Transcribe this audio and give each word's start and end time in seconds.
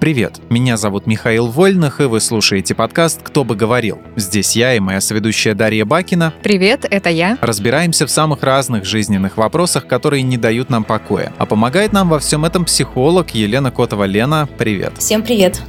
Привет, 0.00 0.40
меня 0.48 0.78
зовут 0.78 1.06
Михаил 1.06 1.48
Вольных, 1.48 2.00
и 2.00 2.04
вы 2.04 2.20
слушаете 2.20 2.74
подкаст 2.74 3.20
«Кто 3.22 3.44
бы 3.44 3.54
говорил». 3.54 3.98
Здесь 4.16 4.56
я 4.56 4.74
и 4.74 4.80
моя 4.80 4.98
соведущая 4.98 5.54
Дарья 5.54 5.84
Бакина. 5.84 6.32
Привет, 6.42 6.86
это 6.90 7.10
я. 7.10 7.36
Разбираемся 7.42 8.06
в 8.06 8.10
самых 8.10 8.42
разных 8.42 8.86
жизненных 8.86 9.36
вопросах, 9.36 9.86
которые 9.86 10.22
не 10.22 10.38
дают 10.38 10.70
нам 10.70 10.84
покоя. 10.84 11.34
А 11.36 11.44
помогает 11.44 11.92
нам 11.92 12.08
во 12.08 12.18
всем 12.18 12.46
этом 12.46 12.64
психолог 12.64 13.34
Елена 13.34 13.70
Котова-Лена. 13.70 14.48
Привет. 14.56 14.94
Всем 14.96 15.22
привет. 15.22 15.60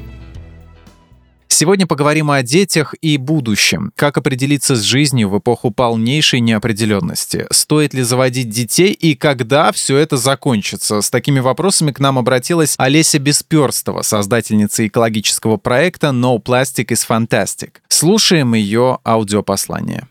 Сегодня 1.53 1.85
поговорим 1.85 2.31
о 2.31 2.41
детях 2.43 2.95
и 3.01 3.17
будущем. 3.17 3.91
Как 3.97 4.17
определиться 4.17 4.77
с 4.77 4.81
жизнью 4.83 5.27
в 5.27 5.37
эпоху 5.37 5.69
полнейшей 5.69 6.39
неопределенности? 6.39 7.45
Стоит 7.51 7.93
ли 7.93 8.03
заводить 8.03 8.49
детей 8.49 8.93
и 8.93 9.15
когда 9.15 9.73
все 9.73 9.97
это 9.97 10.15
закончится? 10.15 11.01
С 11.01 11.09
такими 11.09 11.41
вопросами 11.41 11.91
к 11.91 11.99
нам 11.99 12.17
обратилась 12.17 12.75
Олеся 12.77 13.19
Бесперстова, 13.19 14.01
создательница 14.01 14.87
экологического 14.87 15.57
проекта 15.57 16.07
No 16.07 16.41
Plastic 16.41 16.85
is 16.87 17.05
Fantastic. 17.07 17.71
Слушаем 17.89 18.53
ее 18.53 18.99
аудиопослание. 19.05 20.07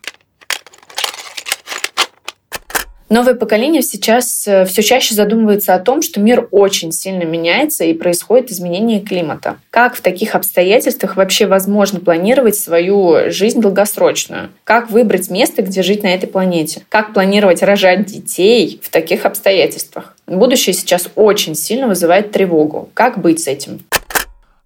Новое 3.11 3.35
поколение 3.35 3.83
сейчас 3.83 4.47
э, 4.47 4.65
все 4.67 4.85
чаще 4.85 5.17
задумывается 5.17 5.75
о 5.75 5.81
том, 5.81 6.01
что 6.01 6.21
мир 6.21 6.47
очень 6.53 6.93
сильно 6.93 7.25
меняется 7.25 7.83
и 7.83 7.93
происходит 7.93 8.53
изменение 8.53 9.01
климата. 9.01 9.59
Как 9.71 9.97
в 9.97 10.01
таких 10.01 10.37
обстоятельствах 10.37 11.17
вообще 11.17 11.49
возможно 11.49 11.99
планировать 11.99 12.55
свою 12.55 13.29
жизнь 13.33 13.61
долгосрочную? 13.61 14.51
Как 14.63 14.93
выбрать 14.93 15.29
место, 15.29 15.63
где 15.63 15.83
жить 15.83 16.05
на 16.05 16.15
этой 16.15 16.29
планете? 16.29 16.83
Как 16.89 17.13
планировать 17.13 17.65
рожать 17.65 18.07
детей 18.07 18.81
в 18.81 18.91
таких 18.91 19.27
обстоятельствах? 19.27 20.15
Будущее 20.29 20.73
сейчас 20.73 21.09
очень 21.17 21.57
сильно 21.57 21.89
вызывает 21.89 22.31
тревогу. 22.31 22.91
Как 22.95 23.21
быть 23.21 23.41
с 23.41 23.49
этим? 23.49 23.81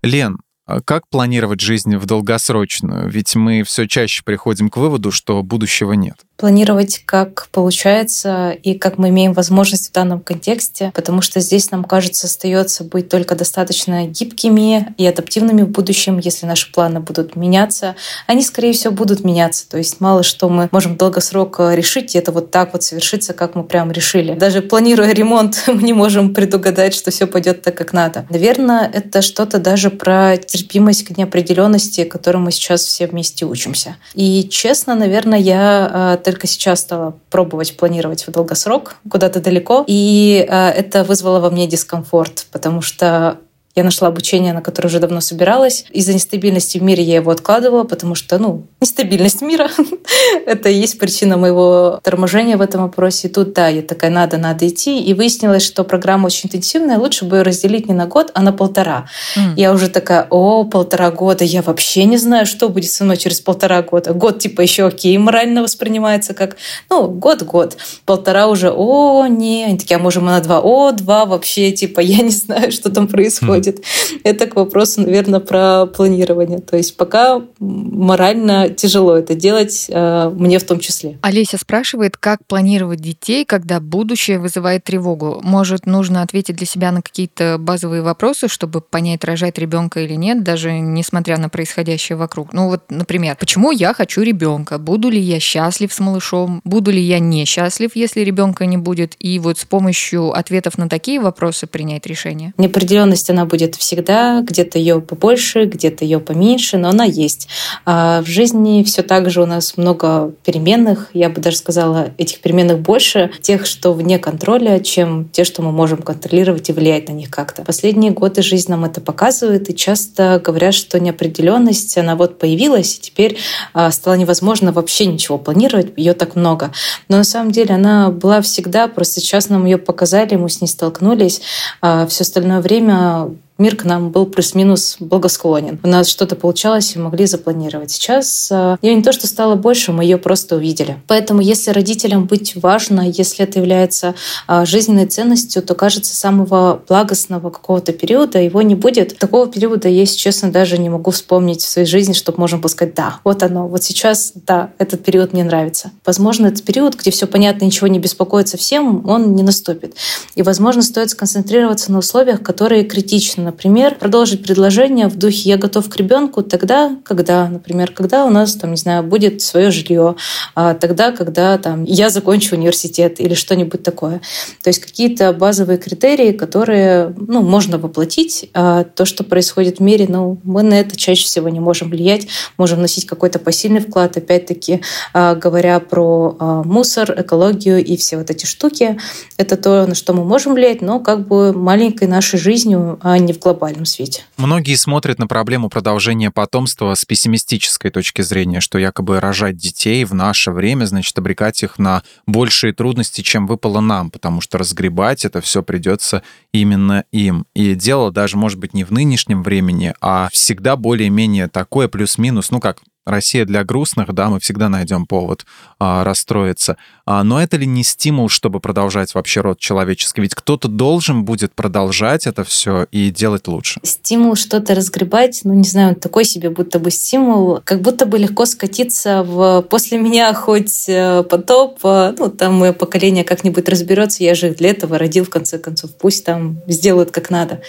Лен, 0.03 0.37
как 0.85 1.09
планировать 1.09 1.61
жизнь 1.61 1.97
в 1.97 2.07
долгосрочную? 2.07 3.09
Ведь 3.09 3.35
мы 3.35 3.63
все 3.63 3.87
чаще 3.87 4.23
приходим 4.25 4.71
к 4.71 4.77
выводу, 4.77 5.11
что 5.11 5.43
будущего 5.43 5.93
нет 5.93 6.25
планировать, 6.37 7.03
как 7.05 7.49
получается 7.53 8.51
и 8.51 8.75
как 8.75 8.99
мы 8.99 9.11
имеем 9.11 9.33
возможность 9.33 9.91
в 9.91 9.93
данном 9.93 10.21
контексте, 10.21 10.91
потому 10.95 11.23
что 11.23 11.41
здесь 11.41 11.71
нам 11.71 11.85
кажется 11.85 12.27
остается 12.27 12.85
быть 12.85 13.09
только 13.09 13.35
достаточно 13.35 14.07
гибкими 14.07 14.95
и 14.99 15.07
адаптивными 15.07 15.63
в 15.63 15.69
будущем, 15.69 16.19
если 16.19 16.47
наши 16.47 16.73
планы 16.73 17.01
будут 17.01 17.37
меняться. 17.37 17.95
Они, 18.27 18.43
скорее 18.43 18.73
всего, 18.73 18.93
будут 18.93 19.25
меняться. 19.25 19.69
То 19.69 19.79
есть 19.79 20.01
мало 20.01 20.23
что 20.23 20.49
мы 20.49 20.69
можем 20.73 20.97
долгосрок 20.97 21.61
решить, 21.61 22.15
и 22.15 22.19
это 22.19 22.33
вот 22.33 22.51
так 22.51 22.73
вот 22.73 22.83
совершится, 22.83 23.33
как 23.33 23.55
мы 23.55 23.65
прям 23.65 23.93
решили. 23.93 24.35
Даже 24.35 24.61
планируя 24.61 25.13
ремонт, 25.13 25.65
мы 25.69 25.83
не 25.83 25.93
можем 25.93 26.35
предугадать, 26.35 26.95
что 26.95 27.11
все 27.11 27.27
пойдет 27.27 27.63
так, 27.63 27.77
как 27.77 27.93
надо. 27.93 28.27
Наверное, 28.29 28.91
это 28.93 29.23
что-то 29.23 29.59
даже 29.59 29.91
про 29.91 30.37
терпимость 30.55 31.05
к 31.05 31.17
неопределенности, 31.17 32.05
которой 32.05 32.37
мы 32.37 32.53
сейчас 32.53 32.85
все 32.85 33.09
вместе 33.09 33.45
учимся. 33.45 33.97
И 34.15 34.49
честно, 34.49 34.95
наверное, 34.95 35.41
я 35.41 35.91
а, 35.93 36.17
только 36.17 36.47
сейчас 36.47 36.81
стала 36.81 37.17
пробовать 37.29 37.77
планировать 37.77 38.25
в 38.25 38.31
долгосрок, 38.31 38.95
куда-то 39.11 39.41
далеко. 39.41 39.85
И 39.89 40.47
э, 40.49 40.69
это 40.69 41.03
вызвало 41.03 41.41
во 41.41 41.51
мне 41.51 41.67
дискомфорт, 41.67 42.47
потому 42.53 42.83
что 42.83 43.39
я 43.77 43.83
нашла 43.83 44.09
обучение, 44.09 44.53
на 44.53 44.63
которое 44.63 44.89
уже 44.89 45.01
давно 45.01 45.21
собиралась. 45.21 45.85
Из-за 45.91 46.15
нестабильности 46.15 46.79
в 46.79 46.83
мире 46.83 47.03
я 47.03 47.17
его 47.17 47.33
откладывала, 47.33 47.83
потому 47.83 48.15
что, 48.15 48.39
ну, 48.39 48.67
нестабильность 48.81 49.43
мира— 49.43 49.69
это 50.47 50.69
и 50.69 50.75
есть 50.75 50.99
причина 50.99 51.37
моего 51.37 51.99
торможения 52.05 52.57
в 52.57 52.61
этом 52.61 52.83
вопросе. 52.83 53.27
И 53.27 53.31
тут, 53.33 53.53
да, 53.53 53.67
я 53.69 53.83
такая, 53.83 54.13
надо, 54.13 54.39
надо 54.39 54.69
идти. 54.69 55.01
И 55.01 55.13
выяснилось, 55.13 55.65
что 55.65 55.83
программа 55.83 56.27
очень 56.27 56.47
интенсивная, 56.47 56.99
лучше 56.99 57.25
бы 57.25 57.39
ее 57.39 57.43
разделить 57.43 57.89
не 57.89 57.95
на 57.95 58.07
год, 58.07 58.31
а 58.35 58.43
на 58.43 58.53
полтора. 58.53 59.07
Mm. 59.37 59.55
Я 59.57 59.73
уже 59.73 59.89
такая, 59.89 60.29
о, 60.31 60.65
полтора 60.65 61.11
года, 61.11 61.43
я 61.43 61.63
вообще 61.63 62.05
не 62.05 62.17
знаю, 62.17 62.47
что 62.47 62.69
будет 62.69 62.93
со 62.93 63.03
мной 63.03 63.17
через 63.17 63.41
полтора 63.41 63.83
года. 63.83 64.13
Год, 64.13 64.39
типа, 64.39 64.61
еще 64.61 64.87
окей, 64.87 65.19
морально 65.19 65.63
воспринимается 65.63 66.33
как, 66.33 66.57
ну, 66.91 67.09
год-год. 67.09 67.77
Полтора 68.05 68.47
уже, 68.47 68.71
о, 68.71 69.27
не. 69.27 69.65
Они 69.65 69.79
такие, 69.79 69.97
а 69.97 69.99
можем 69.99 70.27
мы 70.27 70.31
на 70.31 70.41
два? 70.41 70.61
О, 70.61 70.93
два 70.93 71.25
вообще, 71.25 71.73
типа, 71.73 71.99
я 71.99 72.23
не 72.23 72.31
знаю, 72.31 72.71
что 72.71 72.89
там 72.91 73.09
происходит. 73.09 73.64
Будет. 73.65 73.85
Это 74.25 74.47
к 74.47 74.57
вопросу, 74.57 75.03
наверное, 75.03 75.41
про 75.41 75.87
планирование. 75.87 76.59
То 76.59 76.77
есть 76.77 76.97
пока 76.97 77.43
морально 77.59 78.69
тяжело 78.71 79.17
это 79.17 79.35
делать, 79.35 79.87
э, 79.89 80.31
мне 80.35 80.59
в 80.59 80.65
том 80.65 80.81
числе. 80.81 81.19
Олеся 81.23 81.59
спрашивает, 81.59 82.17
как 82.17 82.45
планировать 82.47 83.01
детей, 83.01 83.45
когда 83.45 83.81
будущее 83.81 84.39
вызывает 84.39 84.85
тревогу. 84.85 85.41
Может, 85.43 85.87
нужно 85.87 86.23
ответить 86.23 86.57
для 86.57 86.67
себя 86.67 86.93
на 86.93 87.03
какие-то 87.03 87.57
базовые 87.59 88.03
вопросы, 88.03 88.49
чтобы 88.49 88.81
понять, 88.81 89.25
рожать 89.25 89.59
ребенка 89.59 90.01
или 90.01 90.15
нет, 90.15 90.43
даже 90.43 90.73
несмотря 90.79 91.39
на 91.39 91.49
происходящее 91.49 92.17
вокруг. 92.17 92.53
Ну 92.53 92.69
вот, 92.69 92.83
например, 92.91 93.37
почему 93.37 93.71
я 93.71 93.95
хочу 93.95 94.23
ребенка? 94.23 94.79
Буду 94.79 95.09
ли 95.09 95.21
я 95.21 95.41
счастлив 95.41 95.93
с 95.93 96.01
малышом? 96.01 96.61
Буду 96.65 96.91
ли 96.91 97.01
я 97.01 97.19
несчастлив, 97.19 97.91
если 97.95 98.21
ребенка 98.21 98.67
не 98.67 98.77
будет? 98.77 99.15
И 99.19 99.39
вот 99.39 99.59
с 99.59 99.65
помощью 99.65 100.33
ответов 100.33 100.79
на 100.79 100.89
такие 100.89 101.21
вопросы 101.21 101.67
принять 101.67 102.07
решение. 102.07 102.53
Неопределенность, 102.59 103.31
она 103.31 103.47
будет 103.55 103.77
всегда, 103.77 104.41
где-то 104.41 104.81
ее 104.81 105.01
побольше, 105.01 105.67
где-то 105.67 106.05
ее 106.05 106.19
поменьше, 106.19 106.77
но 106.77 106.89
она 106.89 107.05
есть. 107.05 107.47
А 107.85 108.21
в 108.21 108.27
жизни 108.27 108.83
все 108.83 109.05
так 109.05 109.31
же 109.31 109.43
у 109.43 109.47
нас 109.47 109.77
много 109.77 110.33
переменных, 110.45 111.11
я 111.13 111.29
бы 111.29 111.41
даже 111.41 111.59
сказала, 111.59 112.11
этих 112.19 112.41
переменных 112.41 112.81
больше, 112.81 113.31
тех, 113.43 113.65
что 113.65 113.93
вне 113.93 114.19
контроля, 114.19 114.81
чем 114.81 115.29
те, 115.29 115.45
что 115.45 115.63
мы 115.63 115.71
можем 115.71 116.03
контролировать 116.03 116.69
и 116.69 116.73
влиять 116.73 117.09
на 117.09 117.13
них 117.13 117.31
как-то. 117.31 117.63
Последние 117.63 118.11
годы 118.11 118.43
жизнь 118.43 118.73
нам 118.73 118.85
это 118.85 119.01
показывает, 119.01 119.71
и 119.71 119.77
часто 119.77 120.43
говорят, 120.45 120.75
что 120.75 120.99
неопределенность, 120.99 121.97
она 121.97 122.17
вот 122.17 122.41
появилась, 122.41 122.97
и 122.97 123.01
теперь 123.03 123.39
а, 123.73 123.93
стало 123.93 124.15
невозможно 124.15 124.73
вообще 124.73 125.07
ничего 125.07 125.39
планировать, 125.39 125.93
ее 125.97 126.15
так 126.15 126.35
много. 126.35 126.73
Но 127.09 127.19
на 127.19 127.25
самом 127.25 127.53
деле 127.53 127.77
она 127.77 128.11
была 128.11 128.41
всегда, 128.41 128.89
просто 128.89 129.21
сейчас 129.21 129.49
нам 129.49 129.65
ее 129.65 129.79
показали, 129.79 130.35
мы 130.35 130.51
с 130.51 130.61
ней 130.61 130.67
столкнулись. 130.67 131.41
А 131.81 132.09
все 132.09 132.23
остальное 132.23 132.61
время 132.61 133.29
мир 133.59 133.77
к 133.77 133.85
нам 133.85 134.11
был 134.11 134.27
плюс-минус 134.27 134.97
благосклонен. 134.99 135.79
У 135.83 135.89
нас 135.89 136.09
что-то 136.09 136.35
получалось 136.35 136.97
и 136.97 136.99
могли 136.99 137.27
запланировать. 137.27 137.91
Сейчас 137.93 138.49
э, 138.51 138.77
ее 138.83 138.95
не 138.95 139.03
то, 139.03 139.13
что 139.13 139.27
стало 139.27 139.55
больше, 139.55 139.93
мы 139.93 140.03
ее 140.03 140.19
просто 140.19 140.57
увидели. 140.57 140.99
Поэтому 141.07 141.41
если 141.41 141.71
родителям 141.71 142.25
быть 142.27 142.57
важно, 142.57 143.09
если 143.09 143.45
это 143.45 143.61
является 143.61 144.15
э, 144.49 144.65
жизненной 144.67 145.07
ценностью, 145.07 145.63
то 145.63 145.75
кажется 145.75 146.15
самого 146.15 146.83
благостного 146.89 147.51
какого-то 147.51 147.93
периода 147.93 148.41
его 148.41 148.61
не 148.63 148.75
будет. 148.75 149.17
Такого 149.19 149.47
периода 149.47 149.89
я, 149.89 150.01
если 150.01 150.17
честно, 150.17 150.51
даже 150.51 150.77
не 150.79 150.89
могу 150.89 151.13
вспомнить 151.13 151.63
в 151.63 151.69
своей 151.69 151.87
жизни, 151.87 152.13
чтобы 152.13 152.41
можно 152.41 152.59
было 152.59 152.69
сказать, 152.69 152.95
да, 152.95 153.21
вот 153.23 153.43
оно, 153.45 153.69
вот 153.69 153.85
сейчас, 153.85 154.33
да, 154.35 154.73
этот 154.79 155.05
период 155.05 155.33
мне 155.33 155.45
нравится. 155.45 155.93
Возможно, 156.05 156.49
этот 156.49 156.65
период, 156.65 156.97
где 156.97 157.13
все 157.13 157.27
понятно, 157.27 157.65
ничего 157.65 157.87
не 157.87 158.01
беспокоится 158.01 158.57
всем, 158.57 159.09
он 159.09 159.35
не 159.37 159.45
наступит. 159.45 159.95
И, 160.35 160.43
возможно, 160.43 160.83
стоит 160.83 161.11
сконцентрироваться 161.11 161.93
на 161.93 161.99
условиях, 161.99 162.43
которые 162.43 162.83
критичны 162.83 163.44
например, 163.45 163.95
продолжить 163.95 164.43
предложение 164.43 165.09
в 165.09 165.17
духе 165.17 165.51
«я 165.51 165.57
готов 165.57 165.89
к 165.89 165.97
ребенку 165.97 166.43
тогда, 166.43 166.97
когда», 167.05 167.49
например, 167.49 167.93
когда 167.93 168.25
у 168.25 168.31
нас, 168.31 168.55
там, 168.55 168.71
не 168.71 168.77
знаю, 168.77 169.03
будет 169.03 169.43
свое 169.43 169.71
жилье, 169.71 170.17
а 170.55 170.75
тогда, 170.75 171.13
когда 171.13 171.59
там, 171.59 171.85
я 171.85 172.11
закончу 172.11 172.57
университет 172.57 173.21
или 173.21 173.35
что-нибудь 173.35 173.83
такое. 173.83 174.21
То 174.63 174.71
есть 174.71 174.81
какие-то 174.81 175.33
базовые 175.33 175.79
критерии, 175.79 176.33
которые 176.33 177.15
ну, 177.17 177.43
можно 177.43 177.79
воплотить. 177.79 178.51
А 178.55 178.85
то, 178.85 179.05
что 179.05 179.23
происходит 179.23 179.79
в 179.79 179.83
мире, 179.83 180.07
ну, 180.09 180.39
мы 180.43 180.63
на 180.63 180.75
это 180.81 180.97
чаще 180.97 181.25
всего 181.25 181.49
не 181.49 181.61
можем 181.61 181.91
влиять, 181.91 182.27
можем 182.57 182.81
носить 182.81 183.07
какой-то 183.07 183.39
посильный 183.39 183.81
вклад, 183.81 184.17
опять-таки, 184.17 184.81
а, 185.13 185.35
говоря 185.35 185.79
про 185.81 186.37
а, 186.39 186.63
мусор, 186.63 187.15
экологию 187.21 187.85
и 187.85 187.97
все 187.97 188.17
вот 188.17 188.31
эти 188.31 188.47
штуки. 188.47 188.99
Это 189.37 189.57
то, 189.57 189.87
на 189.87 189.95
что 189.95 190.15
мы 190.15 190.25
можем 190.25 190.55
влиять, 190.55 190.81
но 190.81 191.01
как 191.01 191.29
бы 191.29 191.53
маленькой 191.53 192.09
нашей 192.09 192.39
жизнью, 192.39 192.99
а 193.03 193.19
не 193.19 193.33
в 193.35 193.39
глобальном 193.41 193.85
свете. 193.85 194.23
Многие 194.37 194.77
смотрят 194.77 195.19
на 195.19 195.27
проблему 195.27 195.69
продолжения 195.69 196.31
потомства 196.31 196.95
с 196.95 197.05
пессимистической 197.05 197.91
точки 197.91 198.23
зрения, 198.23 198.61
что 198.61 198.79
якобы 198.79 199.21
рожать 199.21 199.57
детей 199.57 200.05
в 200.05 200.15
наше 200.15 200.51
время 200.51 200.85
значит 200.87 201.19
обрекать 201.19 201.63
их 201.63 201.79
на 201.79 202.03
большие 202.27 202.73
трудности, 202.73 203.21
чем 203.21 203.47
выпало 203.47 203.81
нам, 203.81 204.11
потому 204.11 204.41
что 204.41 204.59
разгребать 204.59 205.25
это 205.25 205.41
все 205.41 205.63
придется 205.63 206.23
именно 206.53 207.05
им. 207.13 207.47
И 207.55 207.75
дело 207.75 208.11
даже 208.11 208.37
может 208.37 208.59
быть 208.59 208.75
не 208.75 208.85
в 208.85 208.91
нынешнем 208.91 209.43
времени, 209.43 209.95
а 210.01 210.29
всегда 210.33 210.77
более-менее 210.77 211.49
такое 211.49 211.89
плюс-минус, 211.89 212.51
ну 212.51 212.61
как 212.61 212.79
Россия 213.05 213.45
для 213.45 213.65
грустных, 213.65 214.13
да, 214.13 214.29
мы 214.31 214.41
всегда 214.41 214.69
найдем 214.69 215.07
повод 215.07 215.45
а, 215.79 216.05
расстроиться. 216.05 216.77
А, 217.07 217.23
но 217.23 217.43
это 217.43 217.57
ли 217.57 217.67
не 217.67 217.83
стимул, 217.83 218.29
чтобы 218.29 218.61
продолжать 218.61 219.15
вообще 219.15 219.41
род 219.41 219.59
человеческий? 219.59 220.23
Ведь 220.23 220.35
кто-то 220.35 220.69
должен 220.69 221.25
будет 221.25 221.55
продолжать 221.55 222.27
это 222.27 222.45
все 222.45 222.87
и 222.91 223.11
делать 223.11 223.47
лучше. 223.47 223.81
Стимул 223.83 224.37
что-то 224.37 224.75
разгребать, 224.75 225.43
ну 225.45 225.53
не 225.55 225.65
знаю, 225.69 225.97
такой 225.97 226.25
себе 226.25 226.51
будто 226.51 226.79
бы 226.79 226.91
стимул, 226.91 227.61
как 227.65 227.83
будто 227.83 228.07
бы 228.07 228.19
легко 228.19 228.47
скатиться 228.47 229.23
в 229.23 229.63
после 229.63 229.99
меня 229.99 230.33
хоть 230.33 230.89
э, 230.89 231.23
потоп, 231.25 231.79
э, 231.85 232.15
ну 232.19 232.31
там 232.31 232.55
мое 232.55 232.73
поколение 232.73 233.25
как-нибудь 233.25 233.69
разберется, 233.69 234.25
я 234.25 234.35
же 234.35 234.51
для 234.51 234.71
этого 234.71 234.99
родил 234.99 235.25
в 235.25 235.31
конце 235.31 235.59
концов, 235.59 235.91
пусть 235.95 236.25
там 236.25 236.61
сделают 236.67 237.11
как 237.11 237.31
надо. 237.31 237.61